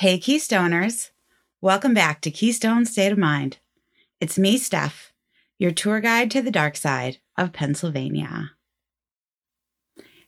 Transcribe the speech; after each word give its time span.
Hey, 0.00 0.20
Keystoners. 0.20 1.10
Welcome 1.60 1.92
back 1.92 2.20
to 2.20 2.30
Keystone 2.30 2.84
State 2.84 3.10
of 3.10 3.18
Mind. 3.18 3.58
It's 4.20 4.38
me, 4.38 4.56
Steph, 4.56 5.12
your 5.58 5.72
tour 5.72 5.98
guide 5.98 6.30
to 6.30 6.40
the 6.40 6.52
dark 6.52 6.76
side 6.76 7.18
of 7.36 7.52
Pennsylvania. 7.52 8.52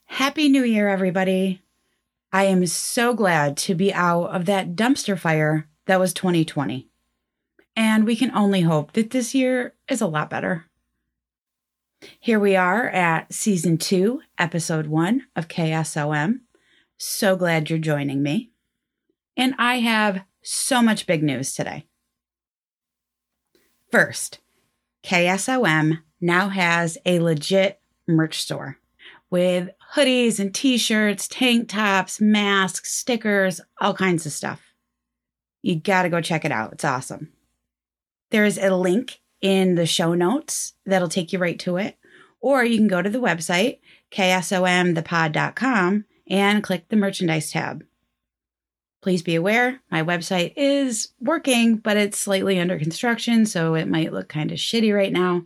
Happy 0.07 0.49
New 0.49 0.65
Year, 0.65 0.89
everybody. 0.89 1.63
I 2.33 2.47
am 2.47 2.67
so 2.67 3.15
glad 3.15 3.57
to 3.59 3.77
be 3.77 3.95
out 3.95 4.25
of 4.35 4.47
that 4.47 4.75
dumpster 4.75 5.17
fire 5.17 5.69
that 5.87 6.01
was 6.01 6.13
2020. 6.15 6.89
And 7.77 8.05
we 8.05 8.17
can 8.17 8.37
only 8.37 8.63
hope 8.63 8.95
that 8.95 9.11
this 9.11 9.37
year 9.37 9.75
is 9.89 10.01
a 10.01 10.09
lot 10.09 10.31
better. 10.31 10.65
Here 12.19 12.41
we 12.41 12.57
are 12.57 12.89
at 12.89 13.33
season 13.33 13.79
two, 13.79 14.23
episode 14.37 14.89
one 14.89 15.27
of 15.37 15.47
KSOM. 15.47 16.41
So 16.99 17.37
glad 17.37 17.71
you're 17.71 17.79
joining 17.79 18.21
me. 18.21 18.51
And 19.41 19.55
I 19.57 19.77
have 19.77 20.21
so 20.43 20.83
much 20.83 21.07
big 21.07 21.23
news 21.23 21.55
today. 21.55 21.87
First, 23.91 24.39
KSOM 25.03 26.03
now 26.21 26.51
has 26.51 26.99
a 27.07 27.21
legit 27.21 27.81
merch 28.07 28.43
store 28.43 28.77
with 29.31 29.71
hoodies 29.95 30.41
and 30.41 30.55
t 30.55 30.77
shirts, 30.77 31.27
tank 31.27 31.71
tops, 31.71 32.21
masks, 32.21 32.93
stickers, 32.93 33.63
all 33.81 33.95
kinds 33.95 34.27
of 34.27 34.33
stuff. 34.33 34.61
You 35.63 35.77
gotta 35.77 36.11
go 36.11 36.21
check 36.21 36.45
it 36.45 36.53
out. 36.53 36.75
It's 36.75 36.85
awesome. 36.85 37.33
There's 38.31 38.59
a 38.59 38.77
link 38.77 39.21
in 39.41 39.75
the 39.75 39.87
show 39.87 40.13
notes 40.13 40.75
that'll 40.85 41.09
take 41.09 41.33
you 41.33 41.39
right 41.39 41.59
to 41.61 41.79
it. 41.79 41.97
Or 42.43 42.63
you 42.63 42.77
can 42.77 42.89
go 42.89 43.01
to 43.01 43.09
the 43.09 43.19
website, 43.19 43.79
ksomthepod.com, 44.11 46.05
and 46.29 46.63
click 46.63 46.91
the 46.91 46.97
merchandise 46.97 47.53
tab. 47.53 47.85
Please 49.03 49.23
be 49.23 49.35
aware, 49.35 49.81
my 49.91 50.03
website 50.03 50.53
is 50.57 51.09
working, 51.21 51.77
but 51.77 51.97
it's 51.97 52.19
slightly 52.19 52.61
under 52.61 52.79
construction, 52.79 53.47
so 53.47 53.75
it 53.75 53.89
might 53.89 54.13
look 54.13 54.29
kind 54.29 54.53
of 54.53 54.59
shitty 54.59 54.95
right 54.95 55.13
now. 55.13 55.45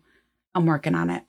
I'm 0.54 0.66
working 0.66 0.94
on 0.94 1.08
it. 1.10 1.22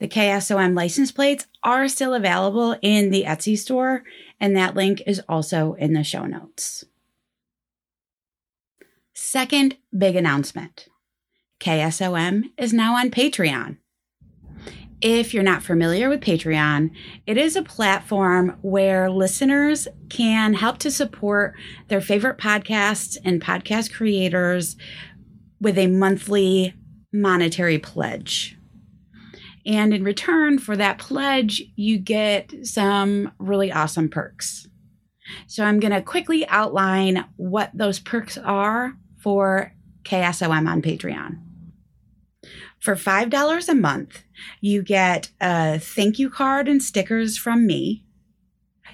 The 0.00 0.08
KSOM 0.08 0.74
license 0.74 1.12
plates 1.12 1.46
are 1.62 1.88
still 1.88 2.14
available 2.14 2.76
in 2.82 3.10
the 3.10 3.24
Etsy 3.24 3.56
store, 3.56 4.02
and 4.40 4.56
that 4.56 4.74
link 4.74 5.02
is 5.06 5.22
also 5.28 5.74
in 5.74 5.92
the 5.92 6.04
show 6.04 6.24
notes. 6.24 6.84
Second 9.12 9.76
big 9.96 10.16
announcement 10.16 10.88
KSOM 11.60 12.50
is 12.58 12.72
now 12.72 12.96
on 12.96 13.10
Patreon. 13.10 13.76
If 15.04 15.34
you're 15.34 15.42
not 15.42 15.62
familiar 15.62 16.08
with 16.08 16.22
Patreon, 16.22 16.90
it 17.26 17.36
is 17.36 17.56
a 17.56 17.62
platform 17.62 18.56
where 18.62 19.10
listeners 19.10 19.86
can 20.08 20.54
help 20.54 20.78
to 20.78 20.90
support 20.90 21.52
their 21.88 22.00
favorite 22.00 22.38
podcasts 22.38 23.18
and 23.22 23.38
podcast 23.38 23.92
creators 23.92 24.76
with 25.60 25.76
a 25.76 25.88
monthly 25.88 26.72
monetary 27.12 27.78
pledge. 27.78 28.56
And 29.66 29.92
in 29.92 30.04
return 30.04 30.58
for 30.58 30.74
that 30.74 30.96
pledge, 30.96 31.62
you 31.76 31.98
get 31.98 32.66
some 32.66 33.30
really 33.38 33.70
awesome 33.70 34.08
perks. 34.08 34.66
So 35.46 35.64
I'm 35.64 35.80
going 35.80 35.92
to 35.92 36.00
quickly 36.00 36.48
outline 36.48 37.26
what 37.36 37.70
those 37.74 37.98
perks 37.98 38.38
are 38.38 38.94
for 39.18 39.70
KSOM 40.04 40.66
on 40.66 40.80
Patreon. 40.80 41.40
For 42.84 42.96
$5 42.96 43.68
a 43.70 43.74
month, 43.74 44.24
you 44.60 44.82
get 44.82 45.30
a 45.40 45.78
thank 45.78 46.18
you 46.18 46.28
card 46.28 46.68
and 46.68 46.82
stickers 46.82 47.38
from 47.38 47.66
me. 47.66 48.04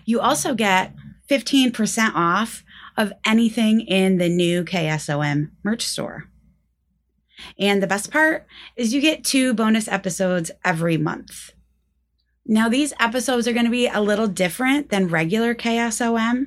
You 0.04 0.20
also 0.20 0.54
get 0.54 0.94
15% 1.28 2.12
off 2.14 2.62
of 2.96 3.12
anything 3.26 3.80
in 3.80 4.18
the 4.18 4.28
new 4.28 4.62
KSOM 4.62 5.50
merch 5.64 5.84
store. 5.84 6.30
And 7.58 7.82
the 7.82 7.88
best 7.88 8.12
part 8.12 8.46
is 8.76 8.94
you 8.94 9.00
get 9.00 9.24
two 9.24 9.54
bonus 9.54 9.88
episodes 9.88 10.52
every 10.64 10.96
month. 10.96 11.50
Now, 12.46 12.68
these 12.68 12.92
episodes 13.00 13.48
are 13.48 13.52
going 13.52 13.64
to 13.64 13.72
be 13.72 13.88
a 13.88 14.00
little 14.00 14.28
different 14.28 14.90
than 14.90 15.08
regular 15.08 15.52
KSOM. 15.52 16.46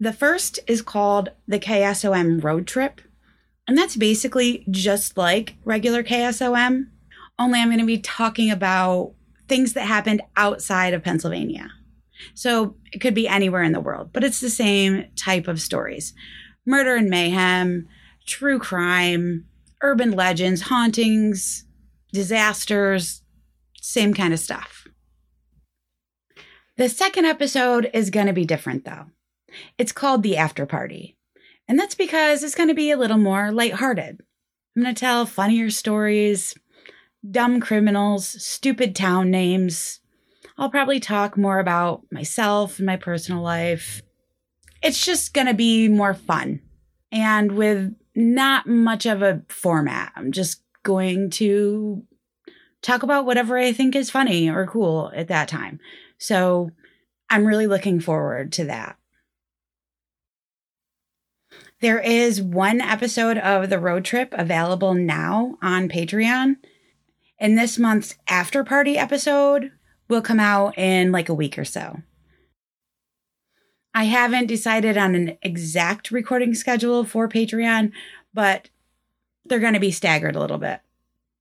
The 0.00 0.14
first 0.14 0.58
is 0.66 0.80
called 0.80 1.32
the 1.46 1.58
KSOM 1.58 2.42
Road 2.42 2.66
Trip. 2.66 3.02
And 3.68 3.76
that's 3.76 3.96
basically 3.96 4.64
just 4.70 5.18
like 5.18 5.54
regular 5.64 6.02
KSOM, 6.02 6.86
only 7.38 7.60
I'm 7.60 7.68
going 7.68 7.78
to 7.78 7.86
be 7.86 7.98
talking 7.98 8.50
about 8.50 9.12
things 9.46 9.74
that 9.74 9.82
happened 9.82 10.22
outside 10.36 10.94
of 10.94 11.04
Pennsylvania. 11.04 11.70
So 12.34 12.76
it 12.92 12.98
could 12.98 13.14
be 13.14 13.28
anywhere 13.28 13.62
in 13.62 13.72
the 13.72 13.80
world, 13.80 14.10
but 14.12 14.24
it's 14.24 14.40
the 14.40 14.50
same 14.50 15.06
type 15.14 15.46
of 15.46 15.60
stories 15.60 16.14
murder 16.66 16.96
and 16.96 17.08
mayhem, 17.08 17.88
true 18.26 18.58
crime, 18.58 19.46
urban 19.82 20.10
legends, 20.10 20.62
hauntings, 20.62 21.64
disasters, 22.12 23.22
same 23.80 24.12
kind 24.12 24.34
of 24.34 24.40
stuff. 24.40 24.86
The 26.76 26.88
second 26.88 27.24
episode 27.24 27.90
is 27.94 28.10
going 28.10 28.26
to 28.26 28.32
be 28.32 28.44
different 28.44 28.84
though. 28.84 29.06
It's 29.76 29.92
called 29.92 30.22
The 30.22 30.36
After 30.36 30.66
Party. 30.66 31.17
And 31.68 31.78
that's 31.78 31.94
because 31.94 32.42
it's 32.42 32.54
going 32.54 32.68
to 32.68 32.74
be 32.74 32.90
a 32.90 32.96
little 32.96 33.18
more 33.18 33.52
lighthearted. 33.52 34.20
I'm 34.74 34.82
going 34.82 34.94
to 34.94 34.98
tell 34.98 35.26
funnier 35.26 35.70
stories, 35.70 36.54
dumb 37.28 37.60
criminals, 37.60 38.26
stupid 38.42 38.96
town 38.96 39.30
names. 39.30 40.00
I'll 40.56 40.70
probably 40.70 40.98
talk 40.98 41.36
more 41.36 41.58
about 41.58 42.04
myself 42.10 42.78
and 42.78 42.86
my 42.86 42.96
personal 42.96 43.42
life. 43.42 44.02
It's 44.82 45.04
just 45.04 45.34
going 45.34 45.46
to 45.46 45.54
be 45.54 45.88
more 45.88 46.14
fun 46.14 46.60
and 47.12 47.52
with 47.52 47.94
not 48.14 48.66
much 48.66 49.06
of 49.06 49.22
a 49.22 49.42
format. 49.48 50.12
I'm 50.16 50.32
just 50.32 50.62
going 50.82 51.30
to 51.30 52.02
talk 52.82 53.02
about 53.02 53.26
whatever 53.26 53.58
I 53.58 53.72
think 53.72 53.94
is 53.94 54.10
funny 54.10 54.48
or 54.48 54.66
cool 54.66 55.12
at 55.14 55.28
that 55.28 55.48
time. 55.48 55.80
So 56.18 56.70
I'm 57.30 57.46
really 57.46 57.66
looking 57.66 58.00
forward 58.00 58.52
to 58.52 58.64
that. 58.64 58.97
There 61.80 62.00
is 62.00 62.42
one 62.42 62.80
episode 62.80 63.38
of 63.38 63.70
the 63.70 63.78
road 63.78 64.04
trip 64.04 64.34
available 64.36 64.94
now 64.94 65.58
on 65.62 65.88
Patreon. 65.88 66.56
And 67.38 67.56
this 67.56 67.78
month's 67.78 68.16
after 68.26 68.64
party 68.64 68.98
episode 68.98 69.70
will 70.08 70.22
come 70.22 70.40
out 70.40 70.76
in 70.76 71.12
like 71.12 71.28
a 71.28 71.34
week 71.34 71.56
or 71.56 71.64
so. 71.64 72.02
I 73.94 74.04
haven't 74.04 74.46
decided 74.46 74.96
on 74.96 75.14
an 75.14 75.38
exact 75.40 76.10
recording 76.10 76.54
schedule 76.54 77.04
for 77.04 77.28
Patreon, 77.28 77.92
but 78.34 78.70
they're 79.44 79.60
going 79.60 79.74
to 79.74 79.80
be 79.80 79.92
staggered 79.92 80.34
a 80.34 80.40
little 80.40 80.58
bit. 80.58 80.80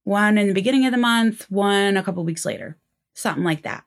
One 0.03 0.37
in 0.37 0.47
the 0.47 0.53
beginning 0.53 0.85
of 0.85 0.91
the 0.91 0.97
month, 0.97 1.49
one 1.49 1.97
a 1.97 2.03
couple 2.03 2.23
weeks 2.23 2.45
later, 2.45 2.77
something 3.13 3.43
like 3.43 3.63
that. 3.63 3.83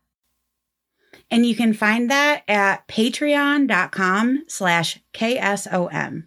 And 1.30 1.46
you 1.46 1.54
can 1.54 1.72
find 1.74 2.10
that 2.10 2.42
at 2.48 2.88
patreon.com 2.88 4.44
slash 4.48 4.98
KSOM. 5.14 6.24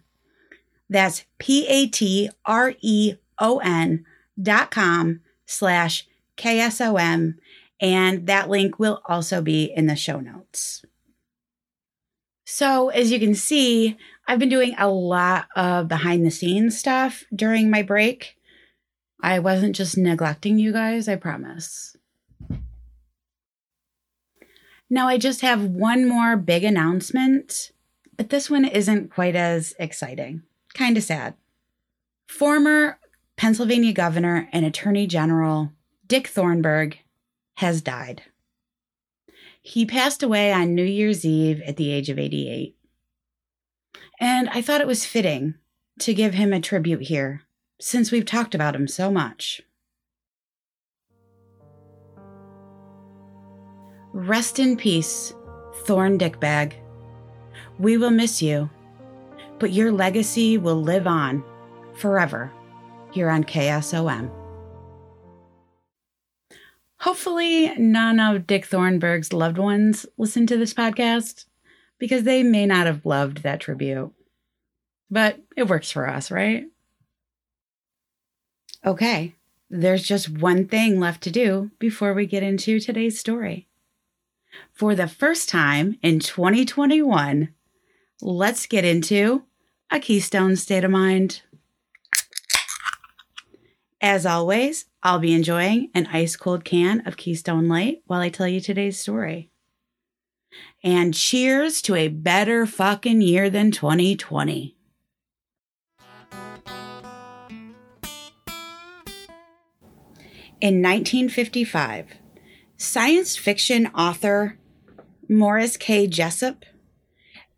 That's 0.94 1.24
P 1.38 1.66
A 1.66 1.88
T 1.88 2.30
R 2.46 2.74
E 2.80 3.14
O 3.40 3.58
N 3.58 4.04
dot 4.40 4.70
com 4.70 5.22
slash 5.44 6.06
KSOM. 6.36 7.34
And 7.80 8.28
that 8.28 8.48
link 8.48 8.78
will 8.78 9.02
also 9.06 9.42
be 9.42 9.64
in 9.64 9.86
the 9.86 9.96
show 9.96 10.20
notes. 10.20 10.84
So, 12.46 12.90
as 12.90 13.10
you 13.10 13.18
can 13.18 13.34
see, 13.34 13.96
I've 14.28 14.38
been 14.38 14.48
doing 14.48 14.76
a 14.78 14.88
lot 14.88 15.48
of 15.56 15.88
behind 15.88 16.24
the 16.24 16.30
scenes 16.30 16.78
stuff 16.78 17.24
during 17.34 17.68
my 17.68 17.82
break. 17.82 18.36
I 19.20 19.40
wasn't 19.40 19.74
just 19.74 19.98
neglecting 19.98 20.60
you 20.60 20.72
guys, 20.72 21.08
I 21.08 21.16
promise. 21.16 21.96
Now, 24.88 25.08
I 25.08 25.18
just 25.18 25.40
have 25.40 25.64
one 25.64 26.06
more 26.06 26.36
big 26.36 26.62
announcement, 26.62 27.72
but 28.16 28.30
this 28.30 28.48
one 28.48 28.64
isn't 28.64 29.10
quite 29.10 29.34
as 29.34 29.74
exciting 29.80 30.44
kind 30.74 30.96
of 30.96 31.02
sad. 31.02 31.34
Former 32.28 32.98
Pennsylvania 33.36 33.92
Governor 33.92 34.48
and 34.52 34.66
Attorney 34.66 35.06
General 35.06 35.72
Dick 36.06 36.28
Thornburgh 36.28 36.98
has 37.56 37.80
died. 37.80 38.22
He 39.62 39.86
passed 39.86 40.22
away 40.22 40.52
on 40.52 40.74
New 40.74 40.84
Year's 40.84 41.24
Eve 41.24 41.62
at 41.62 41.76
the 41.76 41.90
age 41.90 42.10
of 42.10 42.18
88. 42.18 42.76
And 44.20 44.48
I 44.50 44.60
thought 44.60 44.80
it 44.80 44.86
was 44.86 45.06
fitting 45.06 45.54
to 46.00 46.12
give 46.12 46.34
him 46.34 46.52
a 46.52 46.60
tribute 46.60 47.02
here, 47.02 47.42
since 47.80 48.10
we've 48.10 48.26
talked 48.26 48.54
about 48.54 48.76
him 48.76 48.86
so 48.86 49.10
much. 49.10 49.62
Rest 54.12 54.58
in 54.58 54.76
peace, 54.76 55.32
Thorn 55.86 56.18
Dickbag. 56.18 56.74
We 57.78 57.96
will 57.96 58.10
miss 58.10 58.40
you 58.42 58.70
but 59.58 59.72
your 59.72 59.92
legacy 59.92 60.58
will 60.58 60.82
live 60.82 61.06
on 61.06 61.42
forever 61.94 62.52
here 63.12 63.30
on 63.30 63.44
KSOM. 63.44 64.30
Hopefully, 66.98 67.74
none 67.76 68.18
of 68.18 68.46
Dick 68.46 68.64
Thornburgh's 68.64 69.32
loved 69.32 69.58
ones 69.58 70.06
listen 70.16 70.46
to 70.46 70.56
this 70.56 70.74
podcast. 70.74 71.44
because 71.98 72.24
they 72.24 72.42
may 72.42 72.66
not 72.66 72.86
have 72.86 73.06
loved 73.06 73.42
that 73.42 73.60
tribute. 73.60 74.12
But 75.10 75.38
it 75.56 75.68
works 75.68 75.90
for 75.90 76.08
us, 76.08 76.30
right? 76.30 76.66
Okay, 78.84 79.34
there's 79.70 80.02
just 80.02 80.28
one 80.28 80.66
thing 80.66 81.00
left 81.00 81.22
to 81.22 81.30
do 81.30 81.70
before 81.78 82.12
we 82.12 82.26
get 82.26 82.42
into 82.42 82.80
today's 82.80 83.18
story. 83.18 83.68
For 84.72 84.94
the 84.94 85.08
first 85.08 85.48
time 85.48 85.98
in 86.02 86.18
2021, 86.18 87.54
let's 88.20 88.66
get 88.66 88.84
into 88.84 89.44
a 89.90 90.00
Keystone 90.00 90.56
state 90.56 90.84
of 90.84 90.90
mind. 90.90 91.42
As 94.00 94.26
always, 94.26 94.86
I'll 95.02 95.18
be 95.18 95.32
enjoying 95.32 95.90
an 95.94 96.06
ice 96.12 96.36
cold 96.36 96.64
can 96.64 97.06
of 97.06 97.16
Keystone 97.16 97.68
Light 97.68 98.02
while 98.06 98.20
I 98.20 98.28
tell 98.28 98.48
you 98.48 98.60
today's 98.60 98.98
story. 98.98 99.50
And 100.82 101.14
cheers 101.14 101.82
to 101.82 101.94
a 101.94 102.08
better 102.08 102.66
fucking 102.66 103.22
year 103.22 103.50
than 103.50 103.70
2020. 103.70 104.76
In 110.60 110.80
1955, 110.80 112.14
science 112.76 113.36
fiction 113.36 113.88
author 113.88 114.58
Morris 115.28 115.76
K. 115.76 116.06
Jessup 116.06 116.64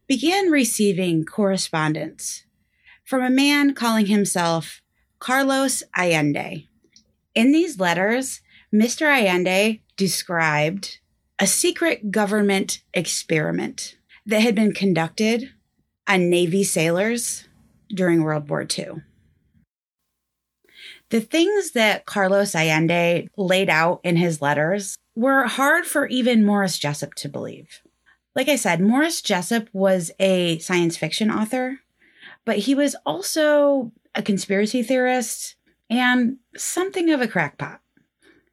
began 0.07 0.51
receiving 0.51 1.25
correspondence 1.25 2.45
from 3.05 3.23
a 3.23 3.31
man 3.31 3.75
calling 3.75 4.07
himself 4.07 4.83
Carlos 5.19 5.83
Allende. 5.97 6.69
In 7.35 7.53
these 7.53 7.79
letters, 7.79 8.41
Mr. 8.73 9.07
Allende 9.07 9.81
described 9.97 10.99
a 11.39 11.47
secret 11.47 12.11
government 12.11 12.83
experiment 12.95 13.97
that 14.25 14.43
had 14.43 14.55
been 14.55 14.73
conducted 14.73 15.51
on 16.07 16.31
Navy 16.31 16.65
sailors 16.65 17.49
during 17.89 18.23
World 18.23 18.49
War 18.49 18.67
II. 18.67 19.03
The 21.11 21.21
things 21.21 21.73
that 21.73 22.05
Carlos 22.07 22.55
Allende 22.55 23.29
laid 23.37 23.71
out 23.71 24.01
in 24.03 24.17
his 24.17 24.43
letters 24.43 24.97
were 25.15 25.45
hard 25.45 25.87
for 25.87 26.07
even 26.07 26.45
Morris 26.45 26.79
Jessup 26.79 27.15
to 27.15 27.29
believe. 27.29 27.81
Like 28.37 28.51
I 28.51 28.57
said, 28.57 28.83
Morris 28.83 29.23
Jessup 29.23 29.69
was 29.73 30.11
a 30.21 30.59
science 30.59 30.99
fiction 30.99 31.31
author, 31.31 31.81
but 32.45 32.59
he 32.59 32.75
was 32.75 32.95
also 33.07 33.93
a 34.15 34.23
conspiracy 34.23 34.83
theorist 34.83 35.57
and 35.89 36.37
something 36.55 37.11
of 37.11 37.23
a 37.23 37.29
crackpot. 37.29 37.81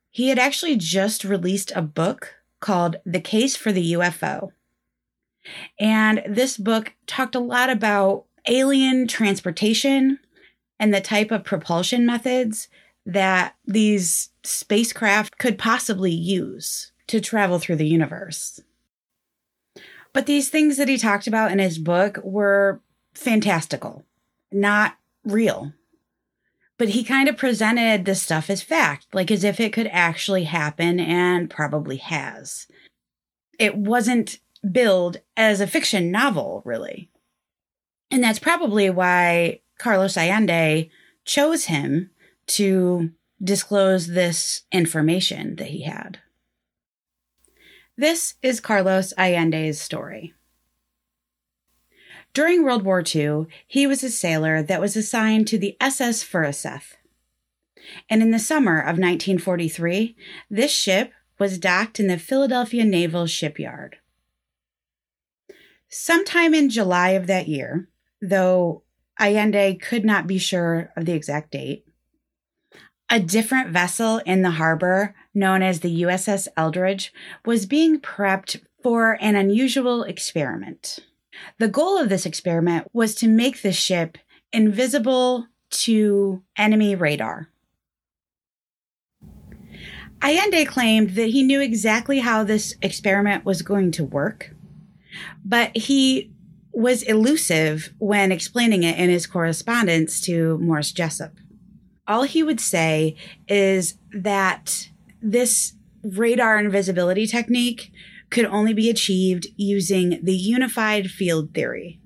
He 0.09 0.30
had 0.30 0.39
actually 0.39 0.77
just 0.77 1.25
released 1.25 1.74
a 1.75 1.81
book 1.81 2.35
called 2.62 2.95
The 3.06 3.19
Case 3.19 3.57
for 3.57 3.74
the 3.74 3.91
UFO. 3.91 4.51
And 5.77 6.24
this 6.25 6.56
book 6.57 6.94
talked 7.06 7.35
a 7.35 7.39
lot 7.39 7.69
about 7.69 8.24
alien 8.47 9.06
transportation 9.06 10.19
and 10.80 10.94
the 10.94 11.01
type 11.01 11.30
of 11.30 11.44
propulsion 11.44 12.06
methods 12.06 12.69
that 13.06 13.56
these 13.65 14.30
spacecraft 14.44 15.38
could 15.38 15.57
possibly 15.57 16.12
use 16.12 16.94
to 17.07 17.19
travel 17.19 17.59
through 17.59 17.75
the 17.75 17.88
universe. 17.88 18.62
But 20.13 20.27
these 20.27 20.50
things 20.50 20.77
that 20.77 20.88
he 20.88 20.98
talked 20.98 21.27
about 21.27 21.51
in 21.51 21.60
his 21.60 21.80
book 21.80 22.19
were 22.24 22.81
fantastical, 23.13 24.06
not 24.51 24.98
real. 25.25 25.74
But 26.77 26.89
he 26.89 27.04
kind 27.04 27.27
of 27.27 27.38
presented 27.38 28.06
this 28.06 28.21
stuff 28.21 28.50
as 28.50 28.62
fact, 28.62 29.07
like 29.13 29.31
as 29.31 29.44
if 29.44 29.60
it 29.60 29.74
could 29.74 29.88
actually 29.92 30.45
happen 30.45 31.00
and 31.00 31.50
probably 31.50 31.98
has. 31.98 32.68
It 33.60 33.75
wasn't 33.75 34.39
billed 34.69 35.18
as 35.36 35.62
a 35.62 35.68
fiction 35.68 36.12
novel, 36.12 36.62
really. 36.66 37.09
And 38.12 38.24
that's 38.24 38.39
probably 38.39 38.89
why 38.89 39.62
Carlos 39.77 40.18
Allende 40.18 40.89
chose 41.25 41.66
him 41.66 42.12
to 42.48 43.12
disclose 43.44 44.07
this 44.07 44.62
information 44.71 45.56
that 45.56 45.68
he 45.68 45.83
had. 45.83 46.19
This 47.95 48.36
is 48.42 48.60
Carlos 48.60 49.13
Allende's 49.19 49.80
story. 49.80 50.34
During 52.34 52.63
World 52.63 52.81
War 52.81 53.04
II, 53.06 53.45
he 53.68 53.86
was 53.86 54.04
a 54.04 54.10
sailor 54.10 54.63
that 54.63 54.81
was 54.81 54.98
assigned 54.98 55.48
to 55.50 55.60
the 55.60 55.78
SS 55.80 56.24
Furuseth. 56.24 56.95
And 58.10 58.24
in 58.24 58.31
the 58.31 58.40
summer 58.40 58.80
of 58.80 58.98
1943, 58.98 60.16
this 60.50 60.72
ship 60.72 61.12
was 61.38 61.60
docked 61.60 62.00
in 62.00 62.07
the 62.07 62.18
Philadelphia 62.18 62.84
Naval 62.84 63.28
Shipyard. 63.28 63.98
Sometime 65.88 66.56
in 66.56 66.72
July 66.72 67.10
of 67.10 67.28
that 67.28 67.48
year, 67.48 67.88
though 68.19 68.81
Allende 69.19 69.75
could 69.75 70.04
not 70.04 70.25
be 70.25 70.40
sure 70.40 70.92
of 70.98 71.06
the 71.06 71.13
exact 71.13 71.51
date, 71.51 71.86
a 73.07 73.19
different 73.19 73.69
vessel 73.69 74.18
in 74.25 74.42
the 74.42 74.51
harbor, 74.51 75.13
known 75.33 75.62
as 75.62 75.80
the 75.80 76.01
USS 76.03 76.47
Eldridge, 76.56 77.13
was 77.45 77.65
being 77.65 78.00
prepped 78.00 78.62
for 78.81 79.18
an 79.21 79.35
unusual 79.35 80.03
experiment. 80.03 81.00
The 81.57 81.68
goal 81.68 81.97
of 81.97 82.09
this 82.09 82.25
experiment 82.25 82.88
was 82.94 83.15
to 83.15 83.27
make 83.27 83.62
the 83.62 83.71
ship 83.71 84.18
invisible 84.51 85.47
to 85.71 86.44
enemy 86.57 86.95
radar. 86.95 87.50
Allende 90.21 90.65
claimed 90.65 91.12
that 91.12 91.30
he 91.30 91.44
knew 91.44 91.59
exactly 91.59 92.19
how 92.19 92.44
this 92.44 92.75
experiment 92.81 93.44
was 93.44 93.62
going 93.62 93.91
to 93.91 94.03
work, 94.03 94.51
but 95.44 95.75
he 95.75 96.31
was 96.71 97.03
elusive 97.03 97.94
when 97.97 98.31
explaining 98.31 98.83
it 98.83 98.97
in 98.97 99.09
his 99.09 99.28
correspondence 99.28 100.21
to 100.21 100.57
Morris 100.59 100.92
Jessup 100.92 101.33
all 102.07 102.23
he 102.23 102.44
would 102.44 102.59
say 102.59 103.16
is 103.47 103.97
that 104.11 104.90
this 105.23 105.73
radar 106.03 106.59
invisibility 106.59 107.25
technique 107.25 107.92
could 108.30 108.45
only 108.45 108.73
be 108.73 108.89
achieved 108.89 109.47
using 109.56 110.19
the 110.21 110.35
unified 110.35 111.09
field 111.09 111.53
theory. 111.53 111.99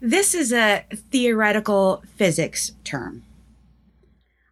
This 0.00 0.34
is 0.34 0.52
a 0.52 0.84
theoretical 1.10 2.02
physics 2.16 2.72
term. 2.84 3.24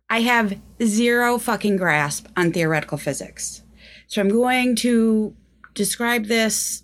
I 0.09 0.23
have 0.23 0.59
zero 0.83 1.39
fucking 1.39 1.77
grasp 1.77 2.27
on 2.37 2.53
theoretical 2.53 2.99
physics. 2.99 3.63
So 4.09 4.21
I'm 4.21 4.29
going 4.29 4.75
to 4.77 5.37
describe 5.75 6.27
this 6.27 6.83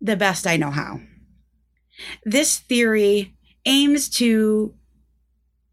the 0.00 0.16
best 0.16 0.46
I 0.46 0.58
know 0.58 0.70
how. 0.70 1.00
This 2.24 2.58
theory 2.58 3.34
aims 3.64 4.10
to 4.10 4.74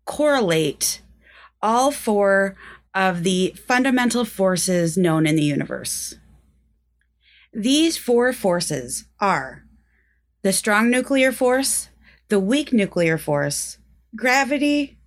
correlate 0.05 1.01
all 1.61 1.91
four 1.91 2.55
of 2.93 3.23
the 3.23 3.55
fundamental 3.67 4.25
forces 4.25 4.97
known 4.97 5.25
in 5.25 5.35
the 5.35 5.43
universe. 5.43 6.15
These 7.53 7.97
four 7.97 8.33
forces 8.33 9.05
are 9.19 9.63
the 10.41 10.53
strong 10.53 10.89
nuclear 10.89 11.31
force, 11.31 11.89
the 12.29 12.39
weak 12.39 12.73
nuclear 12.73 13.17
force, 13.17 13.77
gravity, 14.15 14.97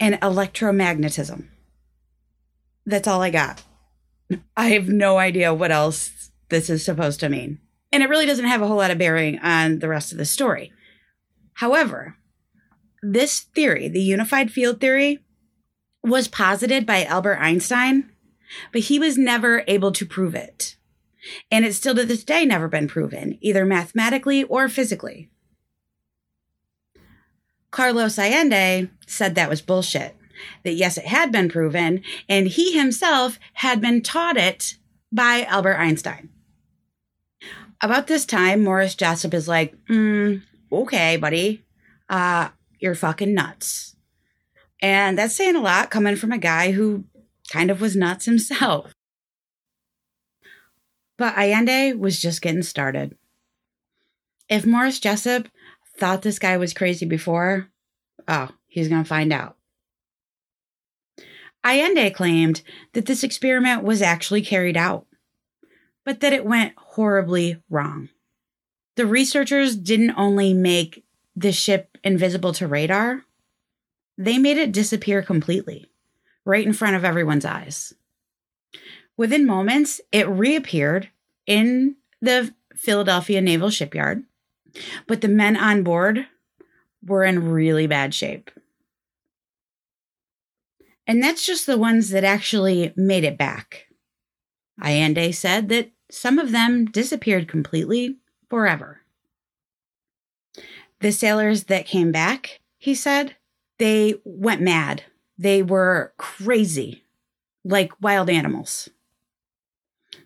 and 0.00 0.14
electromagnetism. 0.16 1.48
That's 2.84 3.08
all 3.08 3.22
I 3.22 3.30
got. 3.30 3.62
I 4.56 4.68
have 4.70 4.88
no 4.88 5.18
idea 5.18 5.54
what 5.54 5.70
else 5.70 6.30
this 6.48 6.70
is 6.70 6.84
supposed 6.84 7.20
to 7.20 7.28
mean. 7.28 7.60
And 7.92 8.02
it 8.02 8.08
really 8.08 8.26
doesn't 8.26 8.44
have 8.44 8.62
a 8.62 8.66
whole 8.66 8.76
lot 8.76 8.90
of 8.90 8.98
bearing 8.98 9.38
on 9.38 9.78
the 9.78 9.88
rest 9.88 10.12
of 10.12 10.18
the 10.18 10.24
story. 10.24 10.72
However, 11.54 12.16
this 13.02 13.40
theory, 13.40 13.88
the 13.88 14.02
unified 14.02 14.50
field 14.50 14.80
theory, 14.80 15.20
was 16.06 16.28
posited 16.28 16.86
by 16.86 17.04
Albert 17.04 17.38
Einstein, 17.40 18.10
but 18.72 18.82
he 18.82 18.98
was 18.98 19.18
never 19.18 19.64
able 19.66 19.92
to 19.92 20.06
prove 20.06 20.34
it. 20.34 20.76
And 21.50 21.64
it's 21.64 21.76
still 21.76 21.94
to 21.96 22.04
this 22.04 22.24
day 22.24 22.44
never 22.44 22.68
been 22.68 22.86
proven, 22.86 23.38
either 23.40 23.66
mathematically 23.66 24.44
or 24.44 24.68
physically. 24.68 25.28
Carlos 27.70 28.18
Allende 28.18 28.88
said 29.06 29.34
that 29.34 29.50
was 29.50 29.60
bullshit. 29.60 30.16
That 30.64 30.74
yes, 30.74 30.98
it 30.98 31.06
had 31.06 31.32
been 31.32 31.48
proven, 31.48 32.02
and 32.28 32.46
he 32.46 32.78
himself 32.78 33.38
had 33.54 33.80
been 33.80 34.02
taught 34.02 34.36
it 34.36 34.76
by 35.10 35.44
Albert 35.48 35.76
Einstein. 35.78 36.28
About 37.80 38.06
this 38.06 38.24
time, 38.24 38.62
Morris 38.62 38.94
Jessup 38.94 39.34
is 39.34 39.48
like, 39.48 39.74
mm, 39.86 40.42
okay, 40.70 41.16
buddy. 41.16 41.64
Uh, 42.08 42.50
you're 42.78 42.94
fucking 42.94 43.34
nuts. 43.34 43.95
And 44.80 45.18
that's 45.18 45.34
saying 45.34 45.56
a 45.56 45.60
lot 45.60 45.90
coming 45.90 46.16
from 46.16 46.32
a 46.32 46.38
guy 46.38 46.72
who 46.72 47.04
kind 47.50 47.70
of 47.70 47.80
was 47.80 47.96
nuts 47.96 48.26
himself. 48.26 48.92
But 51.16 51.36
Allende 51.36 51.94
was 51.94 52.20
just 52.20 52.42
getting 52.42 52.62
started. 52.62 53.16
If 54.48 54.66
Morris 54.66 55.00
Jessup 55.00 55.48
thought 55.96 56.22
this 56.22 56.38
guy 56.38 56.56
was 56.56 56.74
crazy 56.74 57.06
before, 57.06 57.68
oh, 58.28 58.50
he's 58.66 58.88
going 58.88 59.02
to 59.02 59.08
find 59.08 59.32
out. 59.32 59.56
Allende 61.64 62.10
claimed 62.10 62.62
that 62.92 63.06
this 63.06 63.24
experiment 63.24 63.82
was 63.82 64.02
actually 64.02 64.42
carried 64.42 64.76
out, 64.76 65.06
but 66.04 66.20
that 66.20 66.32
it 66.32 66.44
went 66.44 66.74
horribly 66.76 67.60
wrong. 67.68 68.08
The 68.94 69.06
researchers 69.06 69.74
didn't 69.74 70.14
only 70.16 70.54
make 70.54 71.04
the 71.34 71.50
ship 71.52 71.98
invisible 72.04 72.52
to 72.54 72.68
radar, 72.68 73.24
they 74.18 74.38
made 74.38 74.56
it 74.56 74.72
disappear 74.72 75.22
completely, 75.22 75.90
right 76.44 76.66
in 76.66 76.72
front 76.72 76.96
of 76.96 77.04
everyone's 77.04 77.44
eyes. 77.44 77.94
Within 79.16 79.46
moments, 79.46 80.00
it 80.12 80.28
reappeared 80.28 81.10
in 81.46 81.96
the 82.20 82.54
Philadelphia 82.74 83.40
Naval 83.40 83.70
Shipyard, 83.70 84.24
but 85.06 85.20
the 85.20 85.28
men 85.28 85.56
on 85.56 85.82
board 85.82 86.26
were 87.04 87.24
in 87.24 87.48
really 87.50 87.86
bad 87.86 88.14
shape. 88.14 88.50
And 91.06 91.22
that's 91.22 91.46
just 91.46 91.66
the 91.66 91.78
ones 91.78 92.10
that 92.10 92.24
actually 92.24 92.92
made 92.96 93.24
it 93.24 93.38
back. 93.38 93.86
Allende 94.82 95.32
said 95.32 95.68
that 95.68 95.92
some 96.10 96.38
of 96.38 96.52
them 96.52 96.86
disappeared 96.86 97.48
completely 97.48 98.16
forever. 98.50 99.00
The 101.00 101.12
sailors 101.12 101.64
that 101.64 101.86
came 101.86 102.10
back, 102.12 102.60
he 102.78 102.94
said, 102.94 103.36
they 103.78 104.14
went 104.24 104.60
mad. 104.60 105.04
They 105.38 105.62
were 105.62 106.14
crazy, 106.16 107.04
like 107.64 108.00
wild 108.00 108.30
animals. 108.30 108.88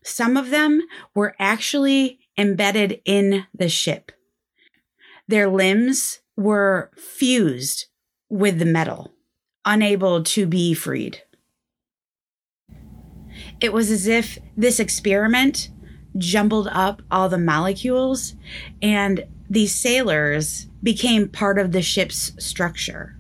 Some 0.03 0.37
of 0.37 0.51
them 0.51 0.83
were 1.15 1.35
actually 1.39 2.21
embedded 2.39 3.01
in 3.05 3.47
the 3.55 3.69
ship. 3.69 4.13
Their 5.27 5.49
limbs 5.49 6.21
were 6.37 6.91
fused 6.97 7.87
with 8.29 8.59
the 8.59 8.65
metal, 8.65 9.13
unable 9.65 10.23
to 10.23 10.47
be 10.47 10.75
freed. 10.75 11.23
It 13.61 13.73
was 13.73 13.91
as 13.91 14.07
if 14.07 14.39
this 14.57 14.81
experiment 14.81 15.71
jumbled 16.17 16.69
up 16.73 17.03
all 17.11 17.29
the 17.29 17.39
molecules, 17.39 18.35
and 18.81 19.25
these 19.49 19.75
sailors 19.75 20.67
became 20.83 21.29
part 21.29 21.59
of 21.59 21.73
the 21.73 21.83
ship's 21.83 22.33
structure. 22.45 23.20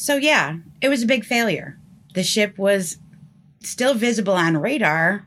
So, 0.00 0.16
yeah, 0.16 0.56
it 0.80 0.88
was 0.88 1.02
a 1.02 1.06
big 1.06 1.26
failure. 1.26 1.78
The 2.14 2.22
ship 2.22 2.56
was 2.56 2.96
still 3.62 3.92
visible 3.92 4.32
on 4.32 4.56
radar, 4.56 5.26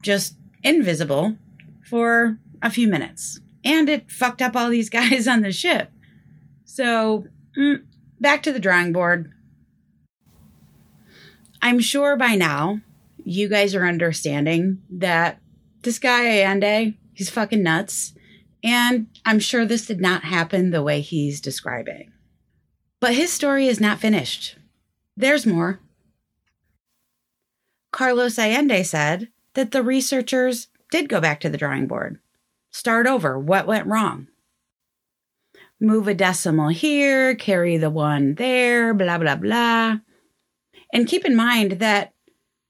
just 0.00 0.36
invisible 0.62 1.36
for 1.84 2.38
a 2.62 2.70
few 2.70 2.88
minutes. 2.88 3.40
And 3.62 3.86
it 3.90 4.10
fucked 4.10 4.40
up 4.40 4.56
all 4.56 4.70
these 4.70 4.88
guys 4.98 5.28
on 5.28 5.42
the 5.42 5.52
ship. 5.52 5.90
So, 6.64 7.26
mm, 7.54 7.84
back 8.18 8.42
to 8.44 8.52
the 8.52 8.58
drawing 8.58 8.94
board. 8.94 9.30
I'm 11.60 11.78
sure 11.78 12.16
by 12.16 12.34
now 12.34 12.80
you 13.26 13.46
guys 13.46 13.74
are 13.74 13.84
understanding 13.84 14.80
that 14.88 15.38
this 15.82 15.98
guy 15.98 16.40
Allende, 16.40 16.96
he's 17.12 17.28
fucking 17.28 17.62
nuts. 17.62 18.14
And 18.62 19.06
I'm 19.26 19.38
sure 19.38 19.66
this 19.66 19.84
did 19.84 20.00
not 20.00 20.24
happen 20.24 20.70
the 20.70 20.82
way 20.82 21.02
he's 21.02 21.42
describing. 21.42 22.13
But 23.04 23.16
his 23.16 23.30
story 23.30 23.68
is 23.68 23.82
not 23.82 24.00
finished. 24.00 24.56
There's 25.14 25.44
more. 25.44 25.78
Carlos 27.92 28.38
Allende 28.38 28.82
said 28.82 29.28
that 29.52 29.72
the 29.72 29.82
researchers 29.82 30.68
did 30.90 31.10
go 31.10 31.20
back 31.20 31.38
to 31.40 31.50
the 31.50 31.58
drawing 31.58 31.86
board, 31.86 32.18
start 32.70 33.06
over 33.06 33.38
what 33.38 33.66
went 33.66 33.86
wrong. 33.86 34.28
Move 35.78 36.08
a 36.08 36.14
decimal 36.14 36.70
here, 36.70 37.34
carry 37.34 37.76
the 37.76 37.90
one 37.90 38.36
there, 38.36 38.94
blah, 38.94 39.18
blah, 39.18 39.36
blah. 39.36 39.98
And 40.90 41.06
keep 41.06 41.26
in 41.26 41.36
mind 41.36 41.72
that 41.72 42.14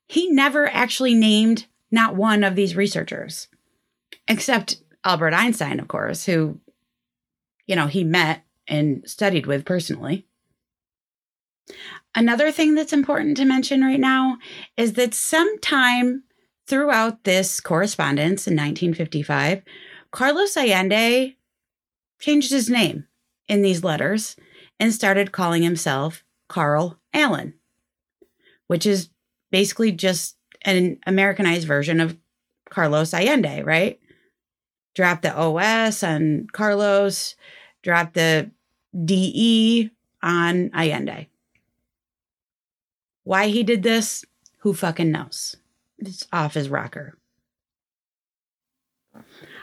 he 0.08 0.28
never 0.28 0.66
actually 0.66 1.14
named 1.14 1.66
not 1.92 2.16
one 2.16 2.42
of 2.42 2.56
these 2.56 2.74
researchers, 2.74 3.46
except 4.26 4.82
Albert 5.04 5.32
Einstein, 5.32 5.78
of 5.78 5.86
course, 5.86 6.26
who, 6.26 6.58
you 7.68 7.76
know, 7.76 7.86
he 7.86 8.02
met 8.02 8.43
and 8.68 9.02
studied 9.08 9.46
with 9.46 9.64
personally. 9.64 10.26
Another 12.14 12.52
thing 12.52 12.74
that's 12.74 12.92
important 12.92 13.36
to 13.36 13.44
mention 13.44 13.82
right 13.82 13.98
now 14.00 14.38
is 14.76 14.92
that 14.94 15.14
sometime 15.14 16.22
throughout 16.66 17.24
this 17.24 17.60
correspondence 17.60 18.46
in 18.46 18.54
1955, 18.54 19.62
Carlos 20.12 20.56
Allende 20.56 21.36
changed 22.20 22.50
his 22.50 22.70
name 22.70 23.06
in 23.48 23.62
these 23.62 23.82
letters 23.84 24.36
and 24.78 24.92
started 24.92 25.32
calling 25.32 25.62
himself 25.62 26.24
Carl 26.48 26.98
Allen, 27.12 27.54
which 28.68 28.86
is 28.86 29.10
basically 29.50 29.92
just 29.92 30.36
an 30.62 30.98
Americanized 31.06 31.66
version 31.66 32.00
of 32.00 32.16
Carlos 32.70 33.12
Allende, 33.12 33.62
right? 33.62 33.98
Drop 34.94 35.22
the 35.22 35.34
OS 35.34 36.02
on 36.02 36.46
Carlos, 36.52 37.34
drop 37.82 38.14
the 38.14 38.50
DE 39.04 39.90
on 40.22 40.70
Allende. 40.72 41.28
Why 43.24 43.48
he 43.48 43.62
did 43.62 43.82
this, 43.82 44.24
who 44.58 44.74
fucking 44.74 45.10
knows? 45.10 45.56
It's 45.98 46.26
off 46.32 46.54
his 46.54 46.68
rocker. 46.68 47.16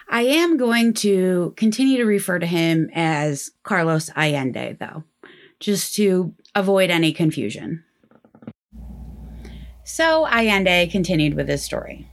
I 0.09 0.23
am 0.23 0.57
going 0.57 0.93
to 0.95 1.53
continue 1.55 1.97
to 1.97 2.05
refer 2.05 2.39
to 2.39 2.45
him 2.45 2.89
as 2.93 3.51
Carlos 3.63 4.09
Allende, 4.15 4.77
though, 4.79 5.03
just 5.59 5.95
to 5.95 6.33
avoid 6.53 6.89
any 6.89 7.13
confusion. 7.13 7.83
So 9.83 10.27
Allende 10.27 10.87
continued 10.87 11.35
with 11.35 11.47
his 11.47 11.63
story. 11.63 12.09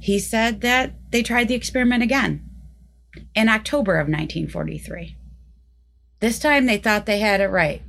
He 0.00 0.18
said 0.18 0.62
that 0.62 0.94
they 1.10 1.22
tried 1.22 1.48
the 1.48 1.54
experiment 1.54 2.02
again 2.02 2.48
in 3.34 3.48
October 3.48 3.94
of 3.94 4.08
1943. 4.08 5.16
This 6.22 6.38
time 6.38 6.66
they 6.66 6.78
thought 6.78 7.04
they 7.04 7.18
had 7.18 7.40
it 7.40 7.48
right. 7.48 7.82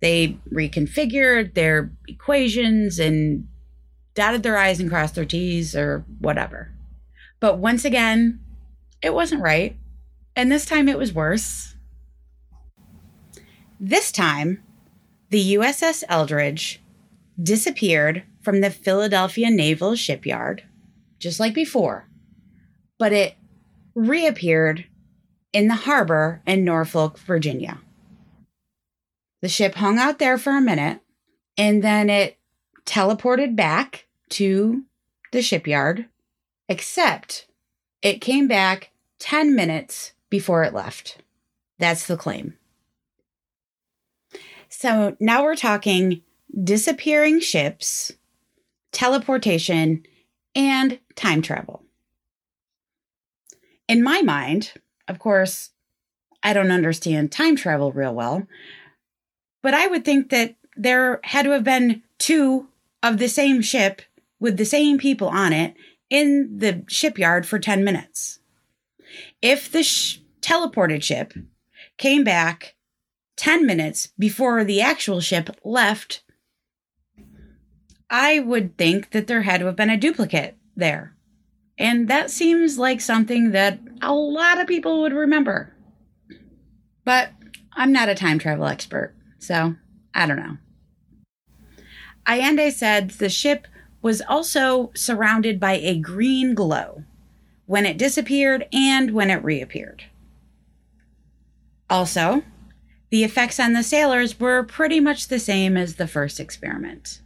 They 0.00 0.38
reconfigured 0.50 1.52
their 1.52 1.92
equations 2.08 2.98
and 2.98 3.48
dotted 4.14 4.42
their 4.42 4.56
I's 4.56 4.80
and 4.80 4.88
crossed 4.88 5.14
their 5.14 5.26
T's 5.26 5.76
or 5.76 6.06
whatever. 6.20 6.72
But 7.40 7.58
once 7.58 7.84
again, 7.84 8.40
it 9.02 9.12
wasn't 9.12 9.42
right. 9.42 9.76
And 10.34 10.50
this 10.50 10.64
time 10.64 10.88
it 10.88 10.96
was 10.96 11.12
worse. 11.12 11.76
This 13.78 14.10
time, 14.10 14.62
the 15.28 15.56
USS 15.56 16.02
Eldridge 16.08 16.80
disappeared 17.38 18.22
from 18.40 18.62
the 18.62 18.70
Philadelphia 18.70 19.50
Naval 19.50 19.96
Shipyard, 19.96 20.62
just 21.18 21.38
like 21.38 21.52
before, 21.52 22.08
but 22.98 23.12
it 23.12 23.34
reappeared 23.94 24.86
in 25.54 25.68
the 25.68 25.74
harbor 25.74 26.42
in 26.46 26.64
Norfolk, 26.64 27.18
Virginia. 27.20 27.78
The 29.40 29.48
ship 29.48 29.76
hung 29.76 29.98
out 29.98 30.18
there 30.18 30.36
for 30.36 30.56
a 30.56 30.60
minute 30.60 31.00
and 31.56 31.82
then 31.82 32.10
it 32.10 32.38
teleported 32.84 33.54
back 33.56 34.06
to 34.30 34.82
the 35.32 35.42
shipyard, 35.42 36.06
except 36.68 37.46
it 38.02 38.20
came 38.20 38.48
back 38.48 38.90
10 39.20 39.54
minutes 39.54 40.12
before 40.28 40.64
it 40.64 40.74
left. 40.74 41.18
That's 41.78 42.06
the 42.06 42.16
claim. 42.16 42.58
So 44.68 45.16
now 45.20 45.44
we're 45.44 45.54
talking 45.54 46.22
disappearing 46.62 47.40
ships, 47.40 48.12
teleportation, 48.92 50.04
and 50.54 50.98
time 51.14 51.42
travel. 51.42 51.84
In 53.86 54.02
my 54.02 54.22
mind, 54.22 54.72
of 55.08 55.18
course, 55.18 55.70
I 56.42 56.52
don't 56.52 56.70
understand 56.70 57.32
time 57.32 57.56
travel 57.56 57.92
real 57.92 58.14
well, 58.14 58.46
but 59.62 59.74
I 59.74 59.86
would 59.86 60.04
think 60.04 60.30
that 60.30 60.56
there 60.76 61.20
had 61.24 61.44
to 61.44 61.50
have 61.50 61.64
been 61.64 62.02
two 62.18 62.68
of 63.02 63.18
the 63.18 63.28
same 63.28 63.62
ship 63.62 64.02
with 64.40 64.56
the 64.56 64.64
same 64.64 64.98
people 64.98 65.28
on 65.28 65.52
it 65.52 65.74
in 66.10 66.58
the 66.58 66.84
shipyard 66.88 67.46
for 67.46 67.58
10 67.58 67.82
minutes. 67.82 68.40
If 69.40 69.70
the 69.70 69.82
sh- 69.82 70.20
teleported 70.40 71.02
ship 71.02 71.32
came 71.96 72.24
back 72.24 72.74
10 73.36 73.66
minutes 73.66 74.08
before 74.18 74.64
the 74.64 74.80
actual 74.80 75.20
ship 75.20 75.50
left, 75.64 76.22
I 78.10 78.38
would 78.38 78.76
think 78.76 79.10
that 79.10 79.26
there 79.26 79.42
had 79.42 79.60
to 79.60 79.66
have 79.66 79.76
been 79.76 79.90
a 79.90 79.96
duplicate 79.96 80.56
there. 80.76 81.14
And 81.78 82.08
that 82.08 82.30
seems 82.30 82.78
like 82.78 83.00
something 83.00 83.50
that 83.50 83.80
a 84.02 84.14
lot 84.14 84.60
of 84.60 84.66
people 84.66 85.02
would 85.02 85.12
remember. 85.12 85.74
But 87.04 87.30
I'm 87.72 87.92
not 87.92 88.08
a 88.08 88.14
time 88.14 88.38
travel 88.38 88.66
expert. 88.66 89.14
So 89.38 89.76
I 90.14 90.26
don't 90.26 90.36
know. 90.36 90.56
Allende 92.26 92.70
said 92.70 93.10
the 93.10 93.28
ship 93.28 93.66
was 94.00 94.22
also 94.22 94.90
surrounded 94.94 95.60
by 95.60 95.74
a 95.74 95.98
green 95.98 96.54
glow 96.54 97.04
when 97.66 97.86
it 97.86 97.98
disappeared 97.98 98.66
and 98.72 99.12
when 99.12 99.30
it 99.30 99.42
reappeared. 99.42 100.04
Also, 101.88 102.42
the 103.10 103.24
effects 103.24 103.60
on 103.60 103.72
the 103.72 103.82
sailors 103.82 104.40
were 104.40 104.62
pretty 104.62 105.00
much 105.00 105.28
the 105.28 105.38
same 105.38 105.76
as 105.76 105.96
the 105.96 106.06
first 106.06 106.40
experiment. 106.40 107.20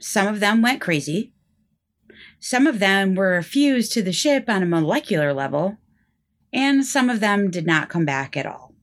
Some 0.00 0.26
of 0.26 0.40
them 0.40 0.62
went 0.62 0.80
crazy. 0.80 1.32
Some 2.44 2.66
of 2.66 2.80
them 2.80 3.14
were 3.14 3.40
fused 3.40 3.92
to 3.92 4.02
the 4.02 4.12
ship 4.12 4.48
on 4.48 4.64
a 4.64 4.66
molecular 4.66 5.32
level, 5.32 5.78
and 6.52 6.84
some 6.84 7.08
of 7.08 7.20
them 7.20 7.52
did 7.52 7.64
not 7.64 7.88
come 7.88 8.04
back 8.04 8.36
at 8.36 8.46
all. 8.46 8.74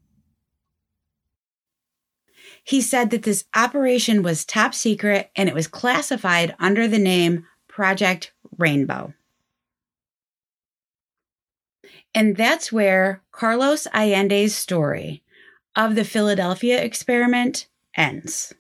He 2.64 2.80
said 2.80 3.10
that 3.10 3.24
this 3.24 3.44
operation 3.54 4.24
was 4.24 4.46
top 4.46 4.74
secret 4.74 5.30
and 5.36 5.50
it 5.50 5.56
was 5.56 5.68
classified 5.68 6.56
under 6.58 6.88
the 6.88 7.00
name 7.00 7.48
Project 7.68 8.32
Rainbow. 8.58 9.14
And 12.16 12.38
that's 12.38 12.72
where 12.72 13.24
Carlos 13.34 13.88
Allende's 13.94 14.56
story 14.56 15.22
of 15.76 15.96
the 15.96 16.06
Philadelphia 16.06 16.82
experiment 16.82 17.68
ends. 17.94 18.54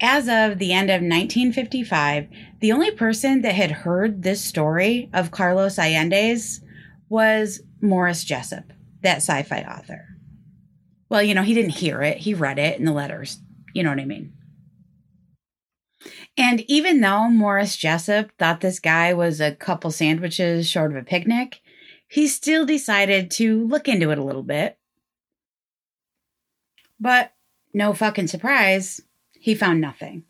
As 0.00 0.28
of 0.28 0.58
the 0.58 0.72
end 0.72 0.90
of 0.90 1.00
1955, 1.02 2.28
the 2.60 2.72
only 2.72 2.90
person 2.90 3.42
that 3.42 3.54
had 3.54 3.70
heard 3.70 4.22
this 4.22 4.44
story 4.44 5.08
of 5.12 5.30
Carlos 5.30 5.78
Allende's 5.78 6.60
was 7.08 7.62
Morris 7.80 8.24
Jessup, 8.24 8.72
that 9.02 9.18
sci 9.18 9.42
fi 9.44 9.62
author. 9.62 10.08
Well, 11.08 11.22
you 11.22 11.34
know, 11.34 11.42
he 11.42 11.54
didn't 11.54 11.70
hear 11.70 12.02
it, 12.02 12.18
he 12.18 12.34
read 12.34 12.58
it 12.58 12.78
in 12.78 12.84
the 12.84 12.92
letters. 12.92 13.38
You 13.72 13.82
know 13.82 13.90
what 13.90 14.00
I 14.00 14.04
mean? 14.04 14.32
And 16.36 16.62
even 16.68 17.00
though 17.00 17.28
Morris 17.28 17.76
Jessup 17.76 18.30
thought 18.38 18.60
this 18.60 18.80
guy 18.80 19.14
was 19.14 19.40
a 19.40 19.54
couple 19.54 19.90
sandwiches 19.90 20.68
short 20.68 20.90
of 20.90 20.96
a 20.96 21.02
picnic, 21.02 21.60
he 22.08 22.26
still 22.26 22.66
decided 22.66 23.30
to 23.32 23.66
look 23.66 23.88
into 23.88 24.10
it 24.10 24.18
a 24.18 24.24
little 24.24 24.42
bit. 24.42 24.78
But 26.98 27.32
no 27.72 27.92
fucking 27.92 28.26
surprise, 28.26 29.00
he 29.44 29.54
found 29.54 29.78
nothing. 29.78 30.24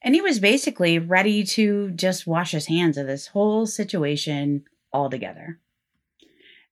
And 0.00 0.14
he 0.14 0.20
was 0.20 0.38
basically 0.38 1.00
ready 1.00 1.42
to 1.42 1.90
just 1.90 2.28
wash 2.28 2.52
his 2.52 2.68
hands 2.68 2.96
of 2.96 3.08
this 3.08 3.26
whole 3.26 3.66
situation 3.66 4.62
altogether. 4.92 5.58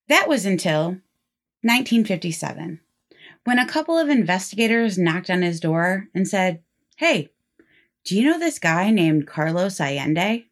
That 0.06 0.28
was 0.28 0.46
until 0.46 1.00
1957, 1.62 2.78
when 3.42 3.58
a 3.58 3.66
couple 3.66 3.98
of 3.98 4.08
investigators 4.08 4.98
knocked 4.98 5.28
on 5.28 5.42
his 5.42 5.58
door 5.58 6.06
and 6.14 6.28
said, 6.28 6.62
Hey, 6.94 7.30
do 8.04 8.16
you 8.16 8.30
know 8.30 8.38
this 8.38 8.60
guy 8.60 8.92
named 8.92 9.26
Carlos 9.26 9.80
Allende? 9.80 10.46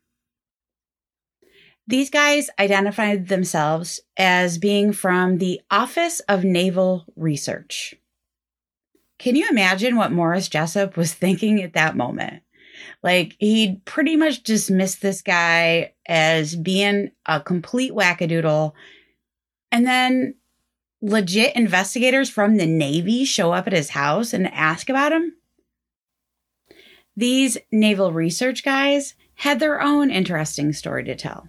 These 1.86 2.10
guys 2.10 2.50
identified 2.58 3.28
themselves 3.28 4.00
as 4.16 4.58
being 4.58 4.92
from 4.92 5.38
the 5.38 5.60
Office 5.70 6.18
of 6.28 6.42
Naval 6.42 7.04
Research. 7.14 7.94
Can 9.18 9.36
you 9.36 9.48
imagine 9.48 9.96
what 9.96 10.12
Morris 10.12 10.48
Jessup 10.48 10.96
was 10.96 11.14
thinking 11.14 11.62
at 11.62 11.74
that 11.74 11.96
moment? 11.96 12.42
Like, 13.02 13.36
he'd 13.38 13.84
pretty 13.84 14.16
much 14.16 14.42
dismissed 14.42 15.00
this 15.00 15.22
guy 15.22 15.92
as 16.06 16.56
being 16.56 17.12
a 17.26 17.40
complete 17.40 17.92
wackadoodle 17.92 18.72
and 19.70 19.86
then 19.86 20.34
legit 21.00 21.54
investigators 21.54 22.30
from 22.30 22.56
the 22.56 22.66
Navy 22.66 23.24
show 23.24 23.52
up 23.52 23.66
at 23.66 23.72
his 23.72 23.90
house 23.90 24.32
and 24.32 24.52
ask 24.52 24.88
about 24.88 25.12
him. 25.12 25.34
These 27.16 27.58
naval 27.70 28.12
research 28.12 28.64
guys 28.64 29.14
had 29.36 29.60
their 29.60 29.80
own 29.80 30.10
interesting 30.10 30.72
story 30.72 31.04
to 31.04 31.14
tell. 31.14 31.48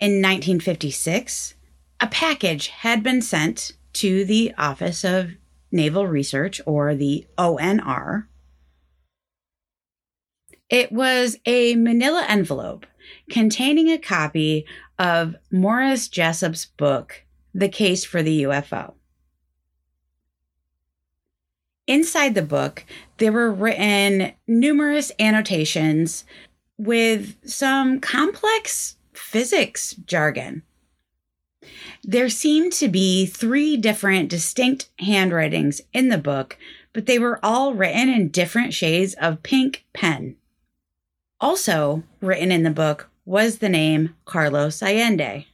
In 0.00 0.22
1956, 0.22 1.54
a 2.00 2.06
package 2.06 2.68
had 2.68 3.02
been 3.02 3.20
sent 3.22 3.72
to 3.94 4.24
the 4.24 4.54
Office 4.56 5.04
of 5.04 5.32
Naval 5.70 6.06
Research, 6.06 6.60
or 6.66 6.94
the 6.94 7.26
ONR. 7.36 8.26
It 10.70 10.92
was 10.92 11.36
a 11.46 11.76
manila 11.76 12.24
envelope 12.28 12.86
containing 13.30 13.90
a 13.90 13.98
copy 13.98 14.66
of 14.98 15.36
Morris 15.50 16.08
Jessup's 16.08 16.66
book, 16.66 17.24
The 17.54 17.68
Case 17.68 18.04
for 18.04 18.22
the 18.22 18.42
UFO. 18.42 18.94
Inside 21.86 22.34
the 22.34 22.42
book, 22.42 22.84
there 23.16 23.32
were 23.32 23.50
written 23.50 24.32
numerous 24.46 25.10
annotations 25.18 26.24
with 26.76 27.36
some 27.48 27.98
complex 27.98 28.96
physics 29.14 29.94
jargon. 30.04 30.62
There 32.04 32.28
seemed 32.28 32.72
to 32.74 32.88
be 32.88 33.26
three 33.26 33.76
different 33.76 34.28
distinct 34.28 34.88
handwritings 34.98 35.80
in 35.92 36.08
the 36.08 36.18
book, 36.18 36.56
but 36.92 37.06
they 37.06 37.18
were 37.18 37.40
all 37.42 37.74
written 37.74 38.08
in 38.08 38.28
different 38.28 38.72
shades 38.72 39.14
of 39.14 39.42
pink 39.42 39.84
pen. 39.92 40.36
Also, 41.40 42.02
written 42.20 42.50
in 42.50 42.62
the 42.62 42.70
book 42.70 43.10
was 43.24 43.58
the 43.58 43.68
name 43.68 44.14
Carlos 44.24 44.82
Allende, 44.82 45.46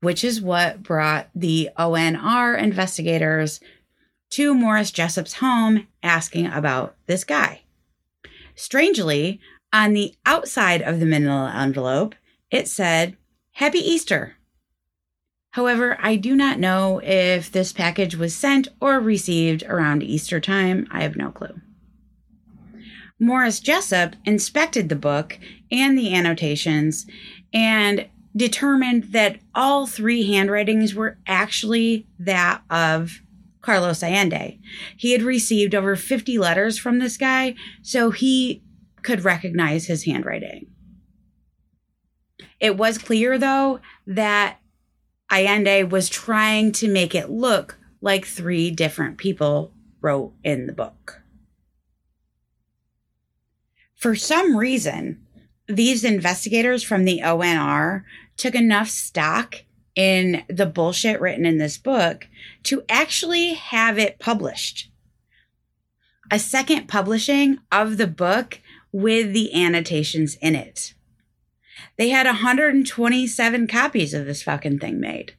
which 0.00 0.24
is 0.24 0.40
what 0.40 0.82
brought 0.82 1.28
the 1.34 1.70
ONR 1.78 2.58
investigators 2.58 3.60
to 4.30 4.54
Morris 4.54 4.90
Jessup's 4.90 5.34
home 5.34 5.88
asking 6.02 6.46
about 6.46 6.94
this 7.06 7.24
guy. 7.24 7.62
Strangely, 8.54 9.40
on 9.72 9.92
the 9.92 10.14
outside 10.24 10.82
of 10.82 11.00
the 11.00 11.06
manila 11.06 11.52
envelope, 11.54 12.14
it 12.50 12.68
said, 12.68 13.16
Happy 13.52 13.78
Easter. 13.78 14.36
However, 15.52 15.98
I 16.00 16.16
do 16.16 16.36
not 16.36 16.60
know 16.60 17.00
if 17.02 17.50
this 17.50 17.72
package 17.72 18.14
was 18.14 18.34
sent 18.34 18.68
or 18.80 19.00
received 19.00 19.64
around 19.64 20.02
Easter 20.02 20.40
time. 20.40 20.86
I 20.90 21.02
have 21.02 21.16
no 21.16 21.30
clue. 21.30 21.60
Morris 23.18 23.60
Jessup 23.60 24.16
inspected 24.24 24.88
the 24.88 24.96
book 24.96 25.38
and 25.70 25.98
the 25.98 26.14
annotations 26.14 27.06
and 27.52 28.08
determined 28.34 29.12
that 29.12 29.40
all 29.54 29.86
three 29.86 30.32
handwritings 30.32 30.94
were 30.94 31.18
actually 31.26 32.06
that 32.18 32.62
of 32.70 33.20
Carlos 33.60 34.02
Allende. 34.02 34.58
He 34.96 35.12
had 35.12 35.22
received 35.22 35.74
over 35.74 35.96
50 35.96 36.38
letters 36.38 36.78
from 36.78 36.98
this 36.98 37.16
guy, 37.16 37.56
so 37.82 38.10
he 38.10 38.62
could 39.02 39.24
recognize 39.24 39.86
his 39.86 40.04
handwriting. 40.04 40.66
It 42.58 42.76
was 42.76 42.98
clear, 42.98 43.36
though, 43.36 43.80
that 44.06 44.59
Allende 45.30 45.84
was 45.84 46.08
trying 46.08 46.72
to 46.72 46.88
make 46.88 47.14
it 47.14 47.30
look 47.30 47.78
like 48.00 48.26
three 48.26 48.70
different 48.70 49.18
people 49.18 49.72
wrote 50.00 50.32
in 50.42 50.66
the 50.66 50.72
book. 50.72 51.22
For 53.94 54.14
some 54.14 54.56
reason, 54.56 55.24
these 55.68 56.04
investigators 56.04 56.82
from 56.82 57.04
the 57.04 57.20
ONR 57.22 58.04
took 58.36 58.54
enough 58.54 58.88
stock 58.88 59.64
in 59.94 60.42
the 60.48 60.66
bullshit 60.66 61.20
written 61.20 61.44
in 61.44 61.58
this 61.58 61.76
book 61.76 62.26
to 62.62 62.82
actually 62.88 63.54
have 63.54 63.98
it 63.98 64.18
published. 64.18 64.90
A 66.30 66.38
second 66.38 66.88
publishing 66.88 67.58
of 67.70 67.98
the 67.98 68.06
book 68.06 68.60
with 68.92 69.32
the 69.32 69.52
annotations 69.54 70.36
in 70.40 70.54
it. 70.54 70.94
They 71.96 72.10
had 72.10 72.26
127 72.26 73.66
copies 73.66 74.14
of 74.14 74.26
this 74.26 74.42
fucking 74.42 74.78
thing 74.78 75.00
made 75.00 75.34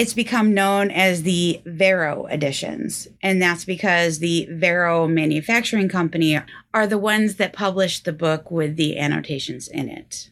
it's 0.00 0.14
become 0.14 0.54
known 0.54 0.90
as 0.90 1.24
the 1.24 1.60
Varo 1.66 2.24
editions. 2.28 3.06
And 3.22 3.42
that's 3.42 3.66
because 3.66 4.18
the 4.18 4.48
Varo 4.50 5.06
manufacturing 5.06 5.90
company 5.90 6.40
are 6.72 6.86
the 6.86 6.96
ones 6.96 7.36
that 7.36 7.52
published 7.52 8.06
the 8.06 8.12
book 8.14 8.50
with 8.50 8.76
the 8.76 8.98
annotations 8.98 9.68
in 9.68 9.90
it. 9.90 10.30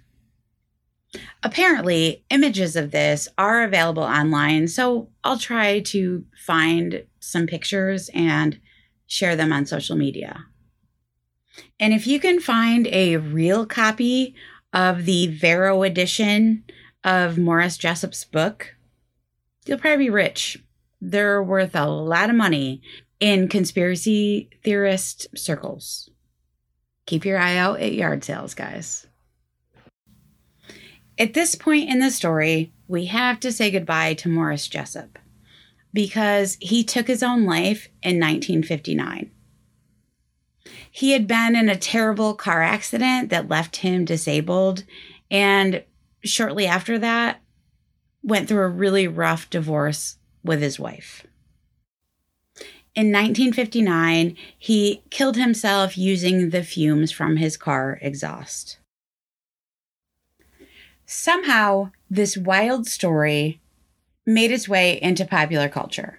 Apparently, 1.43 2.25
images 2.31 2.77
of 2.77 2.93
this 2.93 3.29
are 3.37 3.63
available 3.63 4.03
online, 4.03 4.69
so 4.69 5.11
I'll 5.23 5.39
try 5.39 5.81
to 5.81 6.25
find 6.47 7.05
some 7.21 7.47
pictures 7.47 8.09
and 8.15 8.59
share 9.07 9.37
them 9.37 9.53
on 9.53 9.67
social 9.67 9.97
media. 9.97 10.47
And 11.81 11.93
if 11.93 12.07
you 12.07 12.21
can 12.21 12.41
find 12.41 12.87
a 12.89 13.17
real 13.17 13.67
copy 13.67 14.35
of 14.73 15.05
the 15.05 15.27
Varo 15.29 15.83
edition 15.83 16.65
of 17.05 17.39
Morris 17.39 17.77
Jessup's 17.77 18.25
book, 18.25 18.75
you'll 19.67 19.79
probably 19.79 20.07
be 20.07 20.11
rich. 20.11 20.63
They're 21.01 21.43
worth 21.43 21.75
a 21.75 21.87
lot 21.87 22.31
of 22.31 22.37
money 22.37 22.83
in 23.21 23.49
conspiracy 23.49 24.51
theorist 24.63 25.27
circles. 25.37 26.11
Keep 27.07 27.25
your 27.25 27.39
eye 27.39 27.57
out 27.57 27.81
at 27.81 27.95
yard 27.95 28.25
sales, 28.25 28.55
guys. 28.55 29.07
At 31.19 31.35
this 31.35 31.55
point 31.55 31.89
in 31.89 31.99
the 31.99 32.11
story, 32.11 32.73
we 32.87 33.07
have 33.07 33.41
to 33.41 33.51
say 33.51 33.71
goodbye 33.71 34.15
to 34.15 34.29
Morris 34.29 34.69
Jessup 34.69 35.19
because 35.93 36.57
he 36.61 36.85
took 36.85 37.07
his 37.07 37.23
own 37.23 37.45
life 37.45 37.89
in 38.03 38.21
1959. 38.21 39.31
He 40.91 41.13
had 41.13 41.27
been 41.27 41.57
in 41.57 41.69
a 41.69 41.77
terrible 41.77 42.35
car 42.35 42.63
accident 42.63 43.31
that 43.31 43.49
left 43.49 43.77
him 43.77 44.05
disabled, 44.05 44.85
and 45.31 45.85
shortly 46.25 46.67
after 46.67 46.99
that, 46.99 47.41
went 48.23 48.49
through 48.49 48.65
a 48.65 48.69
really 48.69 49.07
rough 49.07 49.49
divorce 49.51 50.19
with 50.43 50.61
his 50.61 50.79
wife. 50.79 51.27
In 52.95 53.13
1959, 53.13 54.37
he 54.59 55.03
killed 55.11 55.37
himself 55.37 55.97
using 55.97 56.51
the 56.51 56.65
fumes 56.65 57.13
from 57.13 57.37
his 57.37 57.57
car 57.57 57.99
exhaust. 58.03 58.79
Somehow, 61.07 61.93
this 62.11 62.37
wild 62.37 62.87
story 62.87 63.61
made 64.27 64.51
its 64.51 64.69
way 64.69 65.01
into 65.01 65.25
popular 65.25 65.69
culture. 65.69 66.19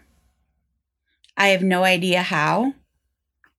I 1.37 1.49
have 1.49 1.61
no 1.61 1.83
idea 1.83 2.21
how. 2.21 2.73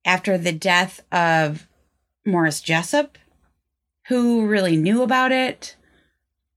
After 0.04 0.38
the 0.38 0.52
death 0.52 1.00
of 1.12 1.66
Morris 2.24 2.60
Jessup, 2.60 3.18
who 4.08 4.46
really 4.46 4.76
knew 4.76 5.02
about 5.02 5.32
it, 5.32 5.76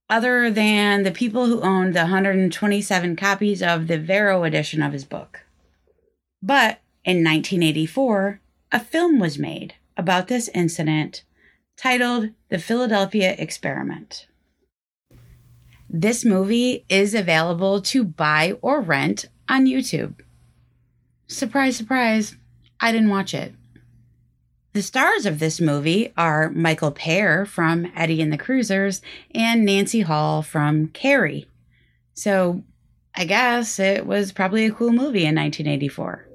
other 0.09 0.51
than 0.51 1.03
the 1.03 1.11
people 1.11 1.47
who 1.47 1.61
owned 1.61 1.93
the 1.93 2.01
127 2.01 3.15
copies 3.15 3.63
of 3.63 3.87
the 3.87 3.97
Varo 3.97 4.43
edition 4.43 4.81
of 4.81 4.93
his 4.93 5.05
book. 5.05 5.41
But 6.41 6.81
in 7.03 7.17
1984, 7.17 8.39
a 8.71 8.79
film 8.79 9.19
was 9.19 9.39
made 9.39 9.75
about 9.97 10.27
this 10.27 10.49
incident 10.49 11.23
titled 11.77 12.29
The 12.49 12.59
Philadelphia 12.59 13.35
Experiment. 13.37 14.27
This 15.89 16.25
movie 16.25 16.85
is 16.89 17.13
available 17.13 17.81
to 17.81 18.03
buy 18.03 18.57
or 18.61 18.81
rent 18.81 19.25
on 19.47 19.65
YouTube. 19.65 20.21
Surprise, 21.27 21.77
surprise, 21.77 22.35
I 22.83 22.91
didn't 22.91 23.11
watch 23.11 23.33
it. 23.33 23.53
The 24.73 24.81
stars 24.81 25.25
of 25.25 25.39
this 25.39 25.61
movie 25.61 26.11
are 26.17 26.49
Michael 26.49 26.91
Paré 26.91 27.47
from 27.47 27.89
Eddie 27.95 28.21
and 28.21 28.33
the 28.33 28.37
Cruisers 28.37 29.01
and 29.33 29.63
Nancy 29.63 30.01
Hall 30.01 30.41
from 30.41 30.89
Carrie. 30.89 31.47
So 32.13 32.61
I 33.15 33.23
guess 33.23 33.79
it 33.79 34.05
was 34.05 34.33
probably 34.33 34.65
a 34.65 34.71
cool 34.73 34.91
movie 34.91 35.23
in 35.23 35.33
1984. 35.33 36.27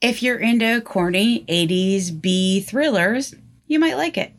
If 0.00 0.24
you're 0.24 0.40
into 0.40 0.80
corny 0.80 1.44
80s 1.44 2.20
B 2.20 2.60
thrillers, 2.60 3.36
you 3.68 3.78
might 3.78 3.96
like 3.96 4.18
it. 4.18 4.32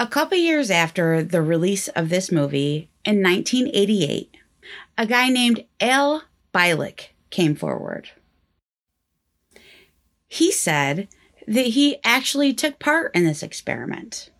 A 0.00 0.08
couple 0.08 0.36
years 0.36 0.68
after 0.68 1.22
the 1.22 1.42
release 1.42 1.86
of 1.86 2.08
this 2.08 2.32
movie, 2.32 2.90
in 3.04 3.22
1988, 3.22 4.36
a 4.98 5.06
guy 5.06 5.28
named 5.28 5.64
Al 5.80 6.24
Bielek 6.52 7.10
came 7.30 7.54
forward. 7.54 8.10
He 10.26 10.52
said 10.52 11.08
that 11.46 11.66
he 11.66 11.98
actually 12.04 12.52
took 12.52 12.78
part 12.78 13.14
in 13.14 13.24
this 13.24 13.42
experiment. 13.42 14.30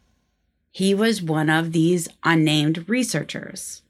He 0.71 0.95
was 0.95 1.23
one 1.23 1.51
of 1.51 1.73
these 1.73 2.09
unnamed 2.23 2.89
researchers. 2.89 3.83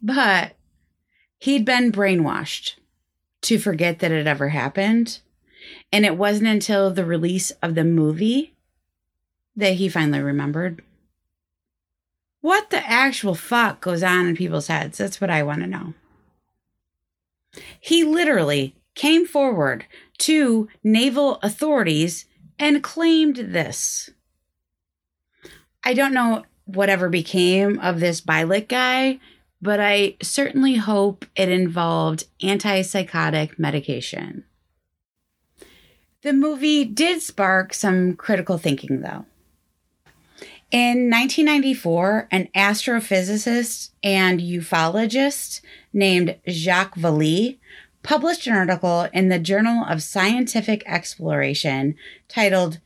But 0.00 0.56
he'd 1.38 1.64
been 1.64 1.92
brainwashed 1.92 2.74
to 3.42 3.58
forget 3.58 3.98
that 3.98 4.12
it 4.12 4.26
ever 4.26 4.48
happened. 4.50 5.20
And 5.92 6.06
it 6.06 6.16
wasn't 6.16 6.48
until 6.48 6.90
the 6.90 7.04
release 7.04 7.50
of 7.62 7.74
the 7.74 7.84
movie 7.84 8.54
that 9.54 9.74
he 9.74 9.88
finally 9.88 10.20
remembered. 10.20 10.82
What 12.40 12.70
the 12.70 12.88
actual 12.88 13.34
fuck 13.34 13.80
goes 13.80 14.02
on 14.02 14.26
in 14.26 14.36
people's 14.36 14.68
heads? 14.68 14.98
That's 14.98 15.20
what 15.20 15.30
I 15.30 15.42
want 15.42 15.62
to 15.62 15.66
know. 15.66 15.94
He 17.80 18.04
literally 18.04 18.76
came 18.94 19.26
forward 19.26 19.86
to 20.18 20.68
naval 20.82 21.38
authorities 21.42 22.26
and 22.58 22.82
claimed 22.82 23.36
this. 23.36 24.10
I 25.84 25.94
don't 25.94 26.14
know 26.14 26.44
whatever 26.64 27.08
became 27.08 27.78
of 27.78 28.00
this 28.00 28.20
Bielek 28.20 28.68
guy, 28.68 29.20
but 29.62 29.80
I 29.80 30.16
certainly 30.22 30.76
hope 30.76 31.24
it 31.36 31.48
involved 31.48 32.24
antipsychotic 32.42 33.58
medication. 33.58 34.44
The 36.22 36.32
movie 36.32 36.84
did 36.84 37.22
spark 37.22 37.72
some 37.72 38.16
critical 38.16 38.58
thinking, 38.58 39.00
though. 39.00 39.26
In 40.72 41.08
1994, 41.10 42.26
an 42.32 42.48
astrophysicist 42.52 43.90
and 44.02 44.40
ufologist 44.40 45.60
named 45.92 46.38
Jacques 46.48 46.96
Vallée 46.96 47.58
published 48.02 48.48
an 48.48 48.54
article 48.54 49.08
in 49.12 49.28
the 49.28 49.38
Journal 49.38 49.84
of 49.84 50.02
Scientific 50.02 50.82
Exploration 50.84 51.94
titled 52.26 52.80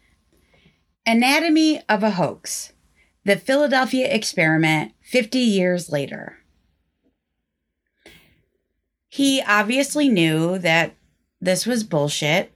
Anatomy 1.06 1.80
of 1.88 2.02
a 2.02 2.10
Hoax 2.10 2.74
The 3.24 3.36
Philadelphia 3.36 4.12
Experiment 4.12 4.92
50 5.00 5.38
Years 5.38 5.90
Later. 5.90 6.36
He 9.08 9.42
obviously 9.46 10.10
knew 10.10 10.58
that 10.58 10.94
this 11.40 11.64
was 11.64 11.82
bullshit, 11.82 12.52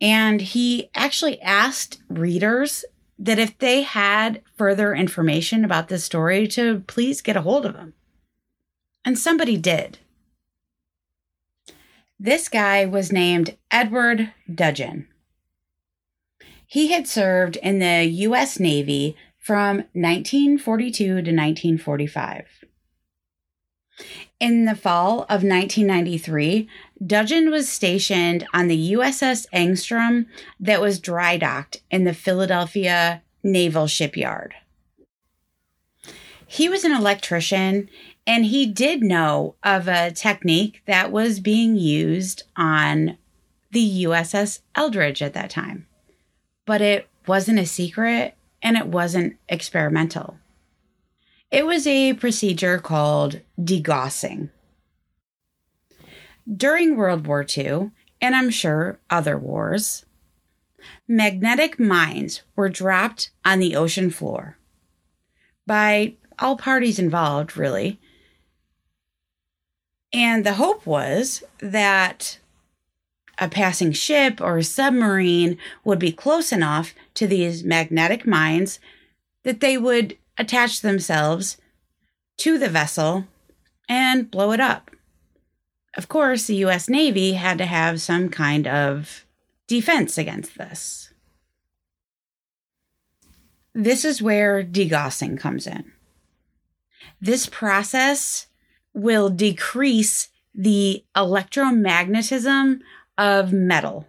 and 0.00 0.40
he 0.40 0.88
actually 0.94 1.40
asked 1.42 2.00
readers 2.08 2.86
that 3.24 3.38
if 3.38 3.56
they 3.58 3.82
had 3.82 4.42
further 4.54 4.94
information 4.94 5.64
about 5.64 5.88
this 5.88 6.04
story, 6.04 6.46
to 6.48 6.80
please 6.86 7.22
get 7.22 7.36
a 7.36 7.40
hold 7.40 7.64
of 7.64 7.74
him. 7.74 7.94
And 9.02 9.18
somebody 9.18 9.56
did. 9.56 9.98
This 12.20 12.48
guy 12.50 12.84
was 12.84 13.10
named 13.10 13.56
Edward 13.70 14.32
Dudgeon. 14.52 15.08
He 16.66 16.92
had 16.92 17.08
served 17.08 17.56
in 17.56 17.78
the 17.78 18.04
U.S. 18.04 18.60
Navy 18.60 19.16
from 19.38 19.76
1942 19.94 21.04
to 21.04 21.12
1945. 21.12 22.63
In 24.40 24.64
the 24.64 24.74
fall 24.74 25.22
of 25.22 25.42
1993, 25.42 26.68
Dudgeon 27.04 27.50
was 27.50 27.68
stationed 27.68 28.46
on 28.52 28.68
the 28.68 28.92
USS 28.92 29.46
Engstrom 29.52 30.26
that 30.58 30.80
was 30.80 30.98
dry 30.98 31.36
docked 31.36 31.82
in 31.90 32.04
the 32.04 32.14
Philadelphia 32.14 33.22
Naval 33.42 33.86
Shipyard. 33.86 34.54
He 36.46 36.68
was 36.68 36.84
an 36.84 36.92
electrician 36.92 37.88
and 38.26 38.46
he 38.46 38.66
did 38.66 39.02
know 39.02 39.54
of 39.62 39.88
a 39.88 40.10
technique 40.12 40.82
that 40.86 41.12
was 41.12 41.40
being 41.40 41.76
used 41.76 42.44
on 42.56 43.18
the 43.70 44.04
USS 44.04 44.60
Eldridge 44.74 45.20
at 45.20 45.34
that 45.34 45.50
time, 45.50 45.86
but 46.64 46.80
it 46.80 47.08
wasn't 47.26 47.58
a 47.58 47.66
secret 47.66 48.34
and 48.62 48.76
it 48.76 48.86
wasn't 48.86 49.36
experimental. 49.48 50.38
It 51.54 51.66
was 51.66 51.86
a 51.86 52.14
procedure 52.14 52.80
called 52.80 53.40
degaussing. 53.56 54.50
During 56.52 56.96
World 56.96 57.28
War 57.28 57.46
II, 57.46 57.92
and 58.20 58.34
I'm 58.34 58.50
sure 58.50 58.98
other 59.08 59.38
wars, 59.38 60.04
magnetic 61.06 61.78
mines 61.78 62.42
were 62.56 62.68
dropped 62.68 63.30
on 63.44 63.60
the 63.60 63.76
ocean 63.76 64.10
floor 64.10 64.58
by 65.64 66.14
all 66.40 66.56
parties 66.56 66.98
involved, 66.98 67.56
really. 67.56 68.00
And 70.12 70.44
the 70.44 70.54
hope 70.54 70.84
was 70.84 71.44
that 71.60 72.40
a 73.38 73.48
passing 73.48 73.92
ship 73.92 74.40
or 74.40 74.60
submarine 74.62 75.56
would 75.84 76.00
be 76.00 76.10
close 76.10 76.50
enough 76.50 76.96
to 77.14 77.28
these 77.28 77.62
magnetic 77.62 78.26
mines 78.26 78.80
that 79.44 79.60
they 79.60 79.78
would 79.78 80.16
attach 80.38 80.80
themselves 80.80 81.56
to 82.38 82.58
the 82.58 82.68
vessel 82.68 83.26
and 83.88 84.30
blow 84.30 84.52
it 84.52 84.60
up. 84.60 84.90
Of 85.96 86.08
course, 86.08 86.46
the 86.46 86.56
US 86.56 86.88
Navy 86.88 87.34
had 87.34 87.58
to 87.58 87.66
have 87.66 88.00
some 88.00 88.28
kind 88.28 88.66
of 88.66 89.24
defense 89.66 90.18
against 90.18 90.58
this. 90.58 91.12
This 93.74 94.04
is 94.04 94.22
where 94.22 94.62
degaussing 94.62 95.38
comes 95.38 95.66
in. 95.66 95.92
This 97.20 97.46
process 97.46 98.46
will 98.92 99.28
decrease 99.28 100.28
the 100.54 101.04
electromagnetism 101.16 102.80
of 103.18 103.52
metal. 103.52 104.06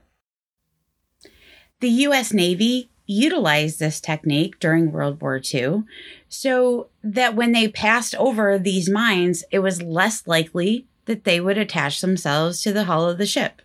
The 1.80 1.90
US 1.90 2.34
Navy 2.34 2.90
utilized 3.06 3.80
this 3.80 4.00
technique 4.00 4.60
during 4.60 4.92
World 4.92 5.22
War 5.22 5.40
II 5.54 5.84
so 6.30 6.88
that 7.04 7.36
when 7.36 7.52
they 7.52 7.68
passed 7.68 8.16
over 8.16 8.58
these 8.58 8.90
mines, 8.90 9.44
it 9.52 9.60
was 9.60 9.82
less 9.82 10.28
likely 10.28 10.88
that 11.06 11.24
they 11.24 11.40
would 11.40 11.58
attach 11.58 12.02
themselves 12.02 12.62
to 12.62 12.74
the 12.74 12.86
hull 12.86 13.08
of 13.08 13.18
the 13.18 13.26
ship. 13.26 13.62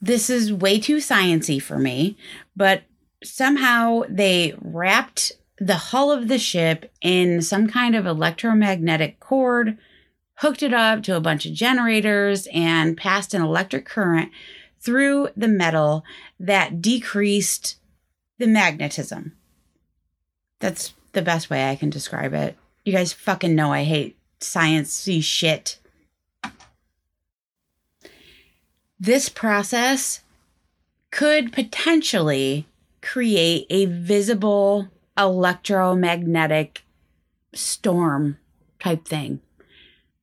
This 0.00 0.28
is 0.28 0.52
way 0.52 0.78
too 0.78 0.98
sciency 0.98 1.60
for 1.60 1.78
me, 1.78 2.16
but 2.54 2.82
somehow 3.22 4.02
they 4.08 4.54
wrapped 4.60 5.32
the 5.58 5.76
hull 5.76 6.12
of 6.12 6.28
the 6.28 6.38
ship 6.38 6.92
in 7.00 7.40
some 7.40 7.68
kind 7.68 7.94
of 7.96 8.06
electromagnetic 8.06 9.18
cord, 9.20 9.78
hooked 10.36 10.62
it 10.62 10.74
up 10.74 11.02
to 11.04 11.16
a 11.16 11.20
bunch 11.20 11.46
of 11.46 11.52
generators, 11.52 12.46
and 12.52 12.96
passed 12.96 13.34
an 13.34 13.42
electric 13.42 13.86
current 13.86 14.30
through 14.84 15.28
the 15.36 15.48
metal 15.48 16.04
that 16.38 16.82
decreased 16.82 17.76
the 18.38 18.46
magnetism. 18.46 19.32
That's 20.60 20.92
the 21.12 21.22
best 21.22 21.48
way 21.48 21.70
I 21.70 21.76
can 21.76 21.90
describe 21.90 22.34
it. 22.34 22.56
You 22.84 22.92
guys 22.92 23.12
fucking 23.12 23.54
know 23.54 23.72
I 23.72 23.84
hate 23.84 24.16
sciencey 24.40 25.22
shit. 25.22 25.78
This 29.00 29.28
process 29.28 30.20
could 31.10 31.52
potentially 31.52 32.66
create 33.00 33.66
a 33.70 33.86
visible 33.86 34.88
electromagnetic 35.16 36.82
storm 37.52 38.38
type 38.80 39.06
thing, 39.06 39.40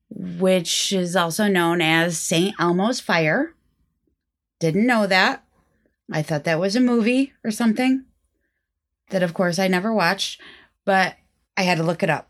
which 0.09 0.91
is 0.91 1.15
also 1.15 1.47
known 1.47 1.81
as 1.81 2.17
St. 2.17 2.53
Elmo's 2.59 2.99
Fire. 2.99 3.53
Didn't 4.61 4.85
know 4.85 5.07
that. 5.07 5.43
I 6.11 6.21
thought 6.21 6.43
that 6.43 6.59
was 6.59 6.75
a 6.75 6.79
movie 6.79 7.33
or 7.43 7.49
something 7.49 8.05
that, 9.09 9.23
of 9.23 9.33
course, 9.33 9.57
I 9.57 9.67
never 9.67 9.91
watched, 9.91 10.39
but 10.85 11.15
I 11.57 11.63
had 11.63 11.79
to 11.79 11.83
look 11.83 12.03
it 12.03 12.11
up. 12.11 12.29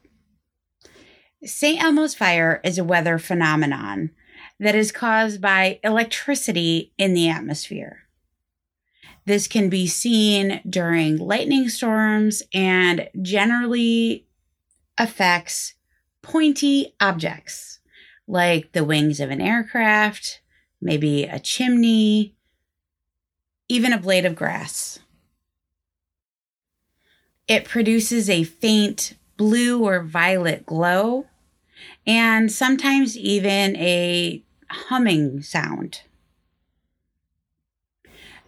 St. 1.44 1.84
Elmo's 1.84 2.15
Fire 2.15 2.62
is 2.63 2.78
a 2.78 2.86
weather 2.86 3.20
phenomenon 3.20 4.12
that 4.62 4.76
is 4.76 4.94
caused 4.94 5.41
by 5.41 5.82
electricity 5.84 6.94
in 6.98 7.13
the 7.13 7.28
atmosphere. 7.28 8.04
This 9.26 9.48
can 9.48 9.70
be 9.70 9.86
seen 9.86 10.62
during 10.67 11.17
lightning 11.17 11.67
storms 11.67 12.44
and 12.54 13.10
generally 13.22 14.26
affects 14.98 15.74
pointy 16.22 16.96
objects 17.02 17.80
like 18.26 18.72
the 18.72 18.86
wings 18.86 19.20
of 19.20 19.32
an 19.32 19.41
aircraft, 19.41 20.41
maybe 20.82 21.24
a 21.24 21.39
chimney, 21.39 22.36
even 23.70 23.94
a 23.94 24.00
blade 24.00 24.26
of 24.26 24.36
grass. 24.36 25.00
It 27.48 27.65
produces 27.65 28.30
a 28.30 28.44
faint 28.44 29.15
blue 29.38 29.84
or 29.84 30.04
violet 30.04 30.65
glow 30.65 31.28
and 32.06 32.52
sometimes 32.52 33.17
even 33.17 33.76
a 33.76 34.44
humming 34.70 35.41
sound. 35.41 36.02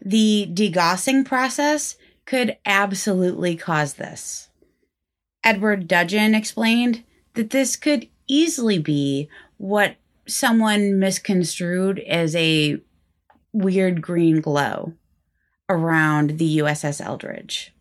The 0.01 0.49
degaussing 0.53 1.25
process 1.25 1.97
could 2.25 2.57
absolutely 2.65 3.55
cause 3.55 3.95
this. 3.95 4.49
Edward 5.43 5.87
Dudgeon 5.87 6.35
explained 6.35 7.03
that 7.33 7.49
this 7.49 7.75
could 7.75 8.07
easily 8.27 8.79
be 8.79 9.29
what 9.57 9.95
someone 10.25 10.99
misconstrued 10.99 11.99
as 11.99 12.35
a 12.35 12.79
weird 13.51 14.01
green 14.01 14.41
glow 14.41 14.93
around 15.69 16.37
the 16.37 16.59
USS 16.59 17.03
Eldridge. 17.03 17.73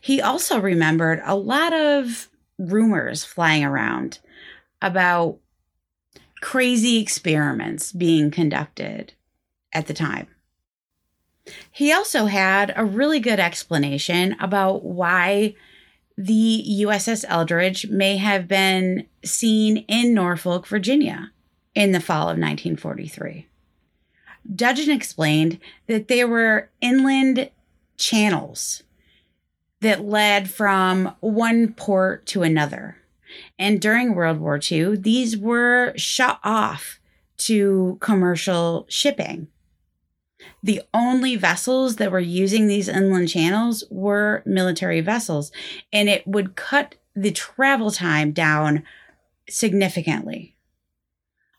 He 0.00 0.20
also 0.20 0.60
remembered 0.60 1.20
a 1.24 1.36
lot 1.36 1.72
of 1.72 2.28
rumors 2.58 3.24
flying 3.24 3.64
around 3.64 4.18
about 4.82 5.38
crazy 6.40 7.00
experiments 7.00 7.92
being 7.92 8.30
conducted 8.30 9.12
at 9.72 9.86
the 9.86 9.94
time. 9.94 10.26
He 11.70 11.92
also 11.92 12.26
had 12.26 12.72
a 12.76 12.84
really 12.84 13.20
good 13.20 13.40
explanation 13.40 14.36
about 14.40 14.84
why 14.84 15.54
the 16.22 16.82
USS 16.82 17.24
Eldridge 17.28 17.88
may 17.88 18.18
have 18.18 18.46
been 18.46 19.06
seen 19.24 19.78
in 19.88 20.12
Norfolk, 20.12 20.66
Virginia 20.66 21.32
in 21.74 21.92
the 21.92 22.00
fall 22.00 22.24
of 22.24 22.36
1943. 22.36 23.46
Dudgeon 24.54 24.90
explained 24.90 25.58
that 25.86 26.08
there 26.08 26.28
were 26.28 26.68
inland 26.82 27.50
channels 27.96 28.82
that 29.80 30.04
led 30.04 30.50
from 30.50 31.14
one 31.20 31.72
port 31.72 32.26
to 32.26 32.42
another. 32.42 32.98
And 33.58 33.80
during 33.80 34.14
World 34.14 34.40
War 34.40 34.60
II, 34.70 34.96
these 34.96 35.38
were 35.38 35.94
shut 35.96 36.38
off 36.44 37.00
to 37.38 37.96
commercial 38.02 38.84
shipping. 38.90 39.48
The 40.62 40.82
only 40.92 41.36
vessels 41.36 41.96
that 41.96 42.12
were 42.12 42.20
using 42.20 42.66
these 42.66 42.88
inland 42.88 43.28
channels 43.28 43.84
were 43.90 44.42
military 44.46 45.00
vessels, 45.00 45.52
and 45.92 46.08
it 46.08 46.26
would 46.26 46.56
cut 46.56 46.96
the 47.14 47.30
travel 47.30 47.90
time 47.90 48.32
down 48.32 48.82
significantly. 49.48 50.56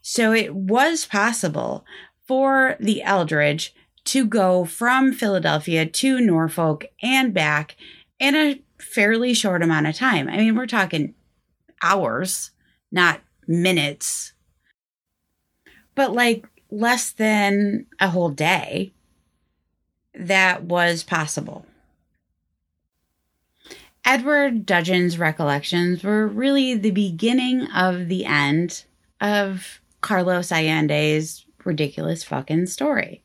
So 0.02 0.34
it 0.34 0.56
was 0.56 1.06
possible 1.06 1.86
for 2.28 2.76
the 2.80 3.04
Eldridge 3.04 3.74
to 4.06 4.26
go 4.26 4.66
from 4.66 5.14
Philadelphia 5.14 5.86
to 5.86 6.20
Norfolk 6.20 6.86
and 7.04 7.34
back 7.34 7.76
in 8.20 8.36
a 8.36 8.62
fairly 8.80 9.34
short 9.34 9.62
amount 9.62 9.88
of 9.88 9.96
time. 9.96 10.28
I 10.28 10.38
mean, 10.38 10.56
we're 10.56 10.66
talking 10.66 11.14
hours, 11.84 12.52
not 12.92 13.22
minutes, 13.48 14.34
but 15.94 16.14
like 16.14 16.48
less 16.72 17.12
than 17.12 17.86
a 18.00 18.10
whole 18.10 18.30
day. 18.30 18.94
That 20.16 20.64
was 20.64 21.04
possible. 21.04 21.66
Edward 24.04 24.66
Dudgeon's 24.66 25.20
recollections 25.20 26.04
were 26.04 26.28
really 26.28 26.74
the 26.74 26.92
beginning 26.92 27.68
of 27.68 28.08
the 28.08 28.26
end 28.26 28.86
of 29.20 29.80
Carlos 30.02 30.52
Allende's 30.52 31.46
ridiculous 31.64 32.24
fucking 32.24 32.66
story. 32.66 33.22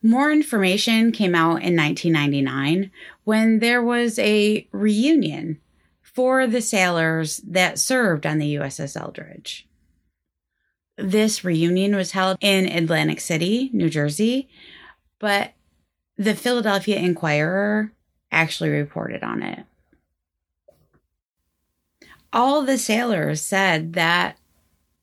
More 0.00 0.30
information 0.30 1.10
came 1.10 1.34
out 1.34 1.62
in 1.62 1.76
1999 1.76 2.92
when 3.24 3.58
there 3.58 3.82
was 3.82 4.18
a 4.20 4.68
reunion 4.70 5.60
for 6.00 6.46
the 6.46 6.62
sailors 6.62 7.38
that 7.38 7.80
served 7.80 8.24
on 8.24 8.38
the 8.38 8.54
USS 8.54 8.98
Eldridge. 8.98 9.67
This 10.98 11.44
reunion 11.44 11.94
was 11.94 12.10
held 12.10 12.38
in 12.40 12.66
Atlantic 12.66 13.20
City, 13.20 13.70
New 13.72 13.88
Jersey, 13.88 14.48
but 15.20 15.52
the 16.16 16.34
Philadelphia 16.34 16.96
Inquirer 16.96 17.92
actually 18.32 18.70
reported 18.70 19.22
on 19.22 19.42
it. 19.42 19.64
All 22.32 22.62
the 22.62 22.76
sailors 22.76 23.40
said 23.40 23.92
that 23.92 24.38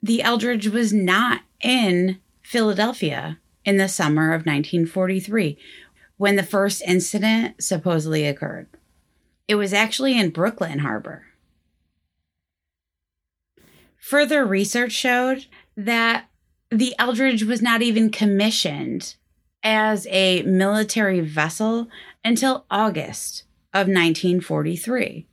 the 0.04 0.22
Eldridge 0.22 0.68
was 0.68 0.92
not 0.92 1.42
in 1.62 2.20
Philadelphia 2.44 3.40
in 3.64 3.78
the 3.78 3.88
summer 3.88 4.34
of 4.34 4.46
1943 4.46 5.58
when 6.18 6.36
the 6.36 6.44
first 6.44 6.82
incident 6.86 7.64
supposedly 7.64 8.28
occurred. 8.28 8.68
It 9.48 9.56
was 9.56 9.74
actually 9.74 10.20
in 10.20 10.30
Brooklyn 10.30 10.80
Harbor. 10.80 11.26
Further 13.98 14.46
research 14.46 14.92
showed 14.92 15.46
that 15.78 16.26
the 16.70 16.96
Eldridge 16.98 17.44
was 17.44 17.62
not 17.62 17.82
even 17.82 18.10
commissioned 18.10 19.16
as 19.64 20.08
a 20.10 20.44
military 20.44 21.22
vessel 21.22 21.88
until 22.24 22.66
August 22.70 23.44
of 23.74 23.88
1943, 23.88 25.28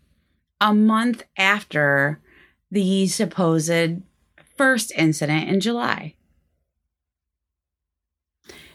a 0.60 0.74
month 0.74 1.24
after 1.36 2.20
the 2.70 3.06
supposed 3.06 4.02
first 4.56 4.92
incident 4.96 5.48
in 5.48 5.60
July. 5.60 6.14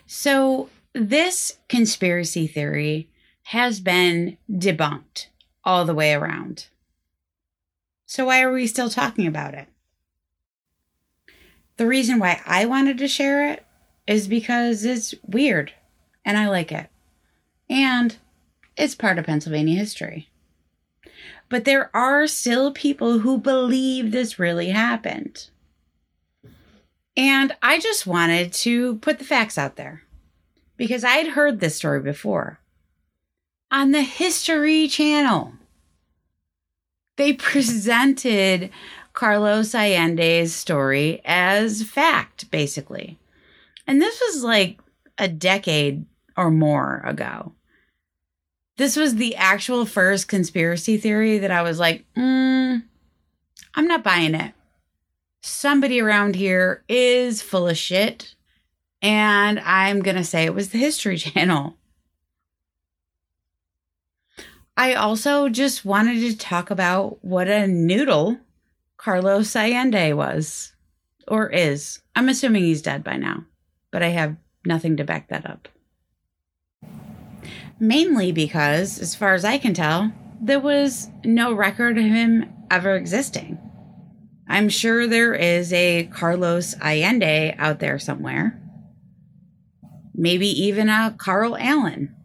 So, 0.05 0.69
this 0.93 1.57
conspiracy 1.67 2.47
theory 2.47 3.09
has 3.43 3.79
been 3.79 4.37
debunked 4.49 5.27
all 5.63 5.85
the 5.85 5.93
way 5.93 6.13
around. 6.13 6.67
So, 8.05 8.25
why 8.25 8.41
are 8.41 8.51
we 8.51 8.67
still 8.67 8.89
talking 8.89 9.27
about 9.27 9.53
it? 9.53 9.67
The 11.77 11.87
reason 11.87 12.19
why 12.19 12.41
I 12.45 12.65
wanted 12.65 12.97
to 12.97 13.07
share 13.07 13.51
it 13.51 13.65
is 14.07 14.27
because 14.27 14.83
it's 14.83 15.13
weird 15.25 15.73
and 16.25 16.37
I 16.37 16.47
like 16.47 16.71
it. 16.71 16.89
And 17.69 18.17
it's 18.75 18.95
part 18.95 19.17
of 19.17 19.25
Pennsylvania 19.25 19.77
history. 19.77 20.29
But 21.49 21.65
there 21.65 21.95
are 21.95 22.27
still 22.27 22.71
people 22.71 23.19
who 23.19 23.37
believe 23.37 24.11
this 24.11 24.39
really 24.39 24.69
happened. 24.69 25.49
And 27.15 27.55
I 27.61 27.79
just 27.79 28.05
wanted 28.05 28.53
to 28.53 28.97
put 28.97 29.19
the 29.19 29.25
facts 29.25 29.57
out 29.57 29.75
there 29.75 30.03
because 30.75 31.03
I'd 31.03 31.29
heard 31.29 31.59
this 31.59 31.75
story 31.75 31.99
before 31.99 32.59
on 33.71 33.91
the 33.91 34.03
History 34.03 34.87
Channel. 34.87 35.53
They 37.15 37.33
presented 37.33 38.69
Carlos 39.17 39.73
Allende's 39.73 40.53
story 40.53 41.21
as 41.25 41.83
fact, 41.83 42.49
basically. 42.51 43.17
And 43.85 44.01
this 44.01 44.21
was 44.21 44.43
like 44.43 44.79
a 45.17 45.27
decade 45.27 46.05
or 46.35 46.51
more 46.51 47.01
ago. 47.03 47.53
This 48.77 48.95
was 48.95 49.15
the 49.15 49.35
actual 49.35 49.85
first 49.85 50.27
conspiracy 50.27 50.97
theory 50.97 51.39
that 51.39 51.51
I 51.51 51.63
was 51.63 51.79
like, 51.79 52.05
mm, 52.15 52.83
I'm 53.73 53.87
not 53.87 54.03
buying 54.03 54.35
it 54.35 54.53
somebody 55.47 56.01
around 56.01 56.35
here 56.35 56.83
is 56.87 57.41
full 57.41 57.67
of 57.67 57.77
shit. 57.77 58.35
And 59.01 59.59
I'm 59.59 60.01
going 60.01 60.17
to 60.17 60.23
say 60.23 60.45
it 60.45 60.53
was 60.53 60.69
the 60.69 60.77
History 60.77 61.17
Channel. 61.17 61.75
I 64.75 64.93
also 64.93 65.49
just 65.49 65.85
wanted 65.85 66.19
to 66.19 66.37
talk 66.37 66.69
about 66.69 67.23
what 67.23 67.47
a 67.47 67.65
noodle 67.65 68.37
Carlos 68.97 69.55
Allende 69.55 70.13
was 70.13 70.73
or 71.27 71.49
is. 71.49 72.01
I'm 72.15 72.29
assuming 72.29 72.63
he's 72.63 72.81
dead 72.81 73.03
by 73.03 73.17
now, 73.17 73.45
but 73.91 74.01
I 74.03 74.09
have 74.09 74.35
nothing 74.65 74.97
to 74.97 75.03
back 75.03 75.29
that 75.29 75.49
up. 75.49 75.67
Mainly 77.79 78.31
because, 78.31 78.99
as 78.99 79.13
far 79.13 79.33
as 79.33 79.45
I 79.45 79.57
can 79.59 79.73
tell, 79.73 80.11
there 80.41 80.59
was 80.59 81.09
no 81.23 81.53
record 81.53 81.97
of 81.97 82.03
him 82.03 82.51
ever 82.71 82.95
existing. 82.95 83.59
I'm 84.49 84.69
sure 84.69 85.07
there 85.07 85.35
is 85.35 85.71
a 85.73 86.05
Carlos 86.05 86.75
Allende 86.81 87.55
out 87.57 87.79
there 87.79 87.99
somewhere. 87.99 88.59
Maybe 90.15 90.47
even 90.47 90.89
a 90.89 91.13
Carl 91.17 91.55
Allen. 91.57 92.15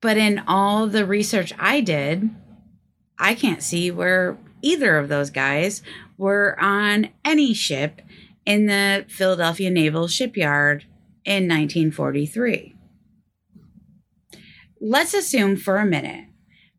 But 0.00 0.16
in 0.16 0.42
all 0.46 0.86
the 0.86 1.06
research 1.06 1.52
I 1.58 1.80
did, 1.80 2.30
I 3.18 3.34
can't 3.34 3.62
see 3.62 3.90
where 3.90 4.36
either 4.62 4.96
of 4.96 5.08
those 5.08 5.30
guys 5.30 5.82
were 6.16 6.56
on 6.60 7.10
any 7.24 7.52
ship 7.52 8.00
in 8.46 8.66
the 8.66 9.04
Philadelphia 9.08 9.70
Naval 9.70 10.08
Shipyard 10.08 10.84
in 11.24 11.48
1943. 11.48 12.74
Let's 14.80 15.14
assume 15.14 15.56
for 15.56 15.76
a 15.76 15.86
minute 15.86 16.26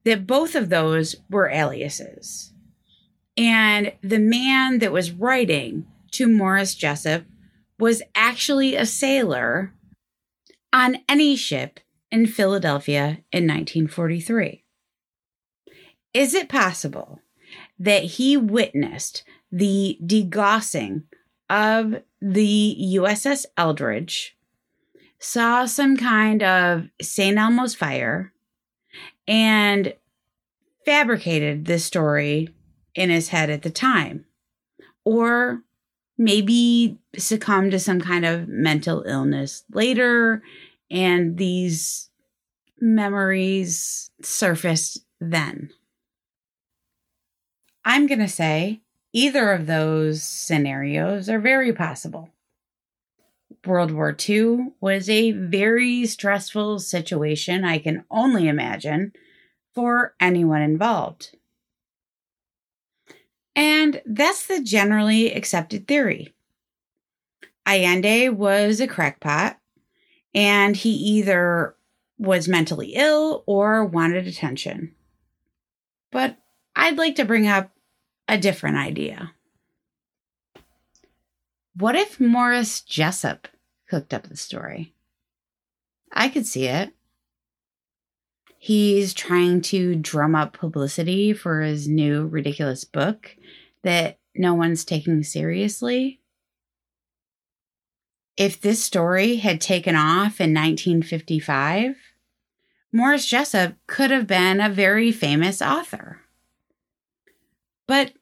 that 0.04 0.28
both 0.28 0.56
of 0.56 0.69
those 0.69 1.15
were 1.30 1.50
aliases. 1.50 2.54
And 3.38 3.93
the 4.02 4.19
man 4.19 4.80
that 4.80 4.91
was 4.91 5.12
writing 5.12 5.86
to 6.12 6.28
Morris 6.28 6.76
Jessup 6.76 7.24
was 7.80 8.04
actually 8.13 8.76
a 8.76 8.86
sailor 8.86 9.74
on 10.72 10.98
any 11.08 11.36
ship 11.36 11.80
in 12.12 12.28
Philadelphia 12.28 13.24
in 13.32 13.48
1943. 13.48 14.63
Is 16.13 16.36
it 16.36 16.50
possible 16.50 17.23
that 17.80 18.04
he 18.04 18.38
witnessed 18.38 19.24
the 19.52 19.98
degaussing 20.06 21.04
of 21.50 22.02
the 22.22 22.78
USS 22.96 23.46
Eldridge, 23.58 24.36
saw 25.20 25.66
some 25.66 25.98
kind 25.98 26.42
of 26.42 26.88
St. 27.02 27.38
Elmo's 27.38 27.76
fire, 27.76 28.34
and 29.28 29.94
fabricated 30.86 31.66
this 31.66 31.86
story 31.86 32.50
in 32.96 33.10
his 33.10 33.30
head 33.30 33.50
at 33.50 33.62
the 33.62 33.70
time. 33.70 34.26
Or 35.06 35.62
maybe 36.18 36.98
succumbed 37.18 37.72
to 37.72 37.80
some 37.80 38.02
kind 38.02 38.26
of 38.26 38.48
mental 38.48 39.04
illness 39.04 39.64
later, 39.72 40.42
and 40.90 41.38
these 41.38 42.10
memories 42.80 44.12
surfaced 44.22 45.06
then. 45.20 45.72
I'm 47.86 48.08
going 48.08 48.19
to 48.19 48.28
say 48.28 48.82
either 49.12 49.52
of 49.52 49.67
those 49.67 50.24
scenarios 50.24 51.30
are 51.30 51.39
very 51.39 51.74
possible. 51.74 52.30
World 53.65 53.91
War 53.91 54.15
II 54.28 54.74
was 54.82 55.10
a 55.10 55.32
very 55.32 56.06
stressful 56.06 56.80
situation, 56.80 57.63
I 57.63 57.78
can 57.80 58.04
only 58.12 58.48
imagine, 58.48 59.13
for 59.74 60.15
anyone 60.19 60.62
involved. 60.62 61.38
And 63.56 64.02
that's 64.06 64.48
the 64.48 64.62
generally 64.62 65.34
accepted 65.34 65.88
theory. 65.88 66.34
Allende 67.65 68.30
was 68.30 68.82
a 68.82 68.88
crackpot, 68.88 69.60
and 70.34 70.76
he 70.76 70.89
either 70.89 71.76
was 72.17 72.48
mentally 72.48 72.93
ill 72.96 73.43
or 73.46 73.86
wanted 73.86 74.28
attention. 74.28 74.93
But 76.12 76.38
I'd 76.76 76.98
like 76.98 77.15
to 77.15 77.26
bring 77.26 77.48
up 77.48 77.72
a 78.34 78.38
different 78.38 78.78
idea. 78.78 79.32
What 81.76 81.96
if 81.96 82.19
Morris 82.19 82.82
Jessup 82.82 83.48
cooked 83.88 84.12
up 84.12 84.24
the 84.24 84.36
story? 84.36 84.96
I 86.12 86.30
could 86.30 86.48
see 86.48 86.65
it. 86.65 86.93
He's 88.58 89.13
trying 89.13 89.62
to 89.63 89.93
drum 89.93 90.34
up 90.34 90.58
publicity 90.58 91.32
for 91.34 91.62
his 91.62 91.88
new 91.88 92.26
ridiculous 92.26 92.86
book 92.86 93.38
that 93.84 94.17
no 94.36 94.56
one's 94.56 94.84
taking 94.84 95.22
seriously. 95.22 96.19
If 98.36 98.60
this 98.60 98.84
story 98.84 99.36
had 99.36 99.62
taken 99.62 99.96
off 99.96 100.41
in 100.41 100.56
1955, 100.56 101.98
Morris 102.91 103.28
Jessup 103.28 103.76
could 103.86 104.10
have 104.10 104.26
been 104.26 104.60
a 104.60 104.69
very 104.69 105.12
famous 105.12 105.62
author. 105.62 106.22
But 107.86 108.13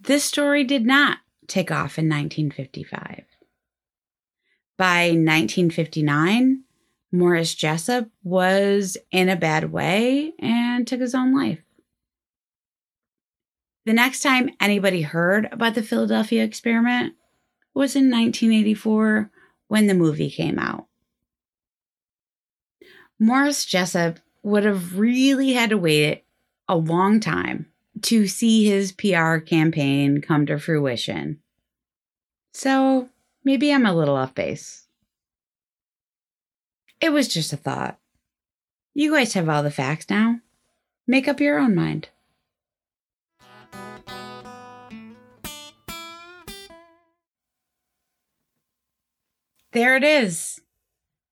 this 0.00 0.24
story 0.24 0.64
did 0.64 0.84
not 0.84 1.18
take 1.46 1.70
off 1.70 1.98
in 1.98 2.08
1955. 2.08 3.24
By 4.78 5.08
1959, 5.08 6.64
Morris 7.12 7.54
Jessup 7.54 8.08
was 8.24 8.96
in 9.10 9.28
a 9.28 9.36
bad 9.36 9.70
way 9.70 10.32
and 10.38 10.86
took 10.86 11.00
his 11.00 11.14
own 11.14 11.34
life. 11.34 11.60
The 13.84 13.92
next 13.92 14.20
time 14.20 14.50
anybody 14.60 15.02
heard 15.02 15.48
about 15.52 15.74
the 15.74 15.82
Philadelphia 15.82 16.42
experiment 16.44 17.14
was 17.74 17.96
in 17.96 18.10
1984 18.10 19.30
when 19.68 19.86
the 19.86 19.94
movie 19.94 20.30
came 20.30 20.58
out. 20.58 20.86
Morris 23.18 23.64
Jessup 23.64 24.20
would 24.42 24.64
have 24.64 24.98
really 24.98 25.52
had 25.52 25.70
to 25.70 25.78
wait 25.78 26.24
a 26.68 26.76
long 26.76 27.20
time 27.20 27.71
to 28.00 28.26
see 28.26 28.64
his 28.64 28.92
PR 28.92 29.36
campaign 29.36 30.20
come 30.20 30.46
to 30.46 30.58
fruition. 30.58 31.40
So 32.54 33.08
maybe 33.44 33.72
I'm 33.72 33.86
a 33.86 33.94
little 33.94 34.16
off 34.16 34.34
base. 34.34 34.86
It 37.00 37.12
was 37.12 37.28
just 37.28 37.52
a 37.52 37.56
thought. 37.56 37.98
You 38.94 39.12
guys 39.12 39.34
have 39.34 39.48
all 39.48 39.62
the 39.62 39.70
facts 39.70 40.08
now. 40.08 40.40
Make 41.06 41.28
up 41.28 41.40
your 41.40 41.58
own 41.58 41.74
mind. 41.74 42.08
There 49.72 49.96
it 49.96 50.04
is. 50.04 50.60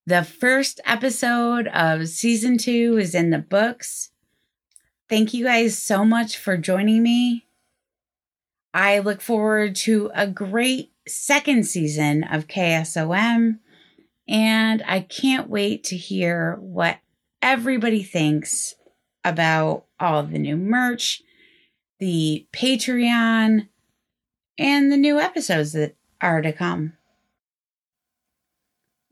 The 0.06 0.24
first 0.24 0.80
episode 0.86 1.68
of 1.68 2.08
season 2.08 2.56
two 2.56 2.96
is 2.98 3.14
in 3.14 3.30
the 3.30 3.38
books. 3.38 4.10
Thank 5.10 5.34
you 5.34 5.44
guys 5.44 5.76
so 5.76 6.04
much 6.04 6.36
for 6.36 6.56
joining 6.56 7.02
me. 7.02 7.44
I 8.72 9.00
look 9.00 9.20
forward 9.20 9.74
to 9.76 10.08
a 10.14 10.28
great 10.28 10.92
second 11.08 11.66
season 11.66 12.22
of 12.22 12.46
KSOM, 12.46 13.58
and 14.28 14.84
I 14.86 15.00
can't 15.00 15.50
wait 15.50 15.82
to 15.84 15.96
hear 15.96 16.58
what 16.60 16.98
everybody 17.42 18.04
thinks 18.04 18.76
about 19.24 19.86
all 19.98 20.22
the 20.22 20.38
new 20.38 20.56
merch, 20.56 21.22
the 21.98 22.46
Patreon, 22.52 23.66
and 24.58 24.92
the 24.92 24.96
new 24.96 25.18
episodes 25.18 25.72
that 25.72 25.96
are 26.20 26.40
to 26.40 26.52
come. 26.52 26.92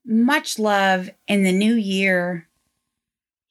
Much 0.05 0.61
love 0.61 1.11
in 1.27 1.43
the 1.43 1.51
new 1.51 1.75
year 1.75 2.48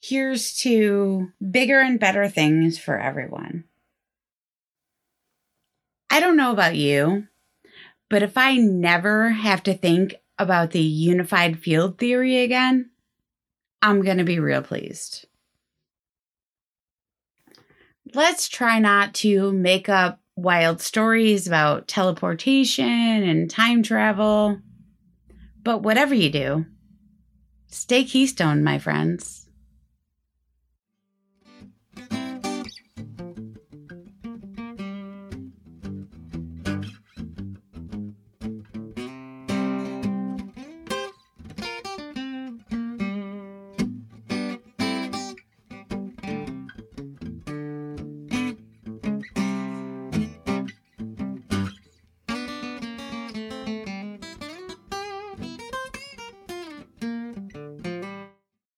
here's 0.02 0.56
to 0.58 1.32
bigger 1.52 1.80
and 1.80 2.00
better 2.00 2.28
things 2.28 2.78
for 2.78 3.00
everyone. 3.00 3.64
I 6.10 6.20
don't 6.20 6.38
know 6.38 6.52
about 6.52 6.76
you, 6.76 7.28
but 8.10 8.24
if 8.24 8.38
I 8.38 8.56
never 8.56 9.30
have 9.30 9.64
to 9.64 9.74
think 9.74 10.16
about 10.40 10.72
the 10.72 10.82
unified 10.82 11.60
field 11.60 11.98
theory 11.98 12.40
again, 12.40 12.90
I'm 13.82 14.02
going 14.02 14.18
to 14.18 14.24
be 14.24 14.40
real 14.40 14.62
pleased. 14.62 15.28
Let's 18.14 18.48
try 18.48 18.80
not 18.80 19.14
to 19.16 19.52
make 19.52 19.90
up 19.90 20.22
wild 20.36 20.82
stories 20.82 21.48
about 21.48 21.88
teleportation 21.88 22.86
and 22.86 23.50
time 23.50 23.84
travel. 23.84 24.62
But 25.64 25.84
whatever 25.84 26.16
you 26.16 26.30
do, 26.30 26.66
stay 27.68 28.06
Keystone, 28.06 28.64
my 28.64 28.80
friends. 28.80 29.37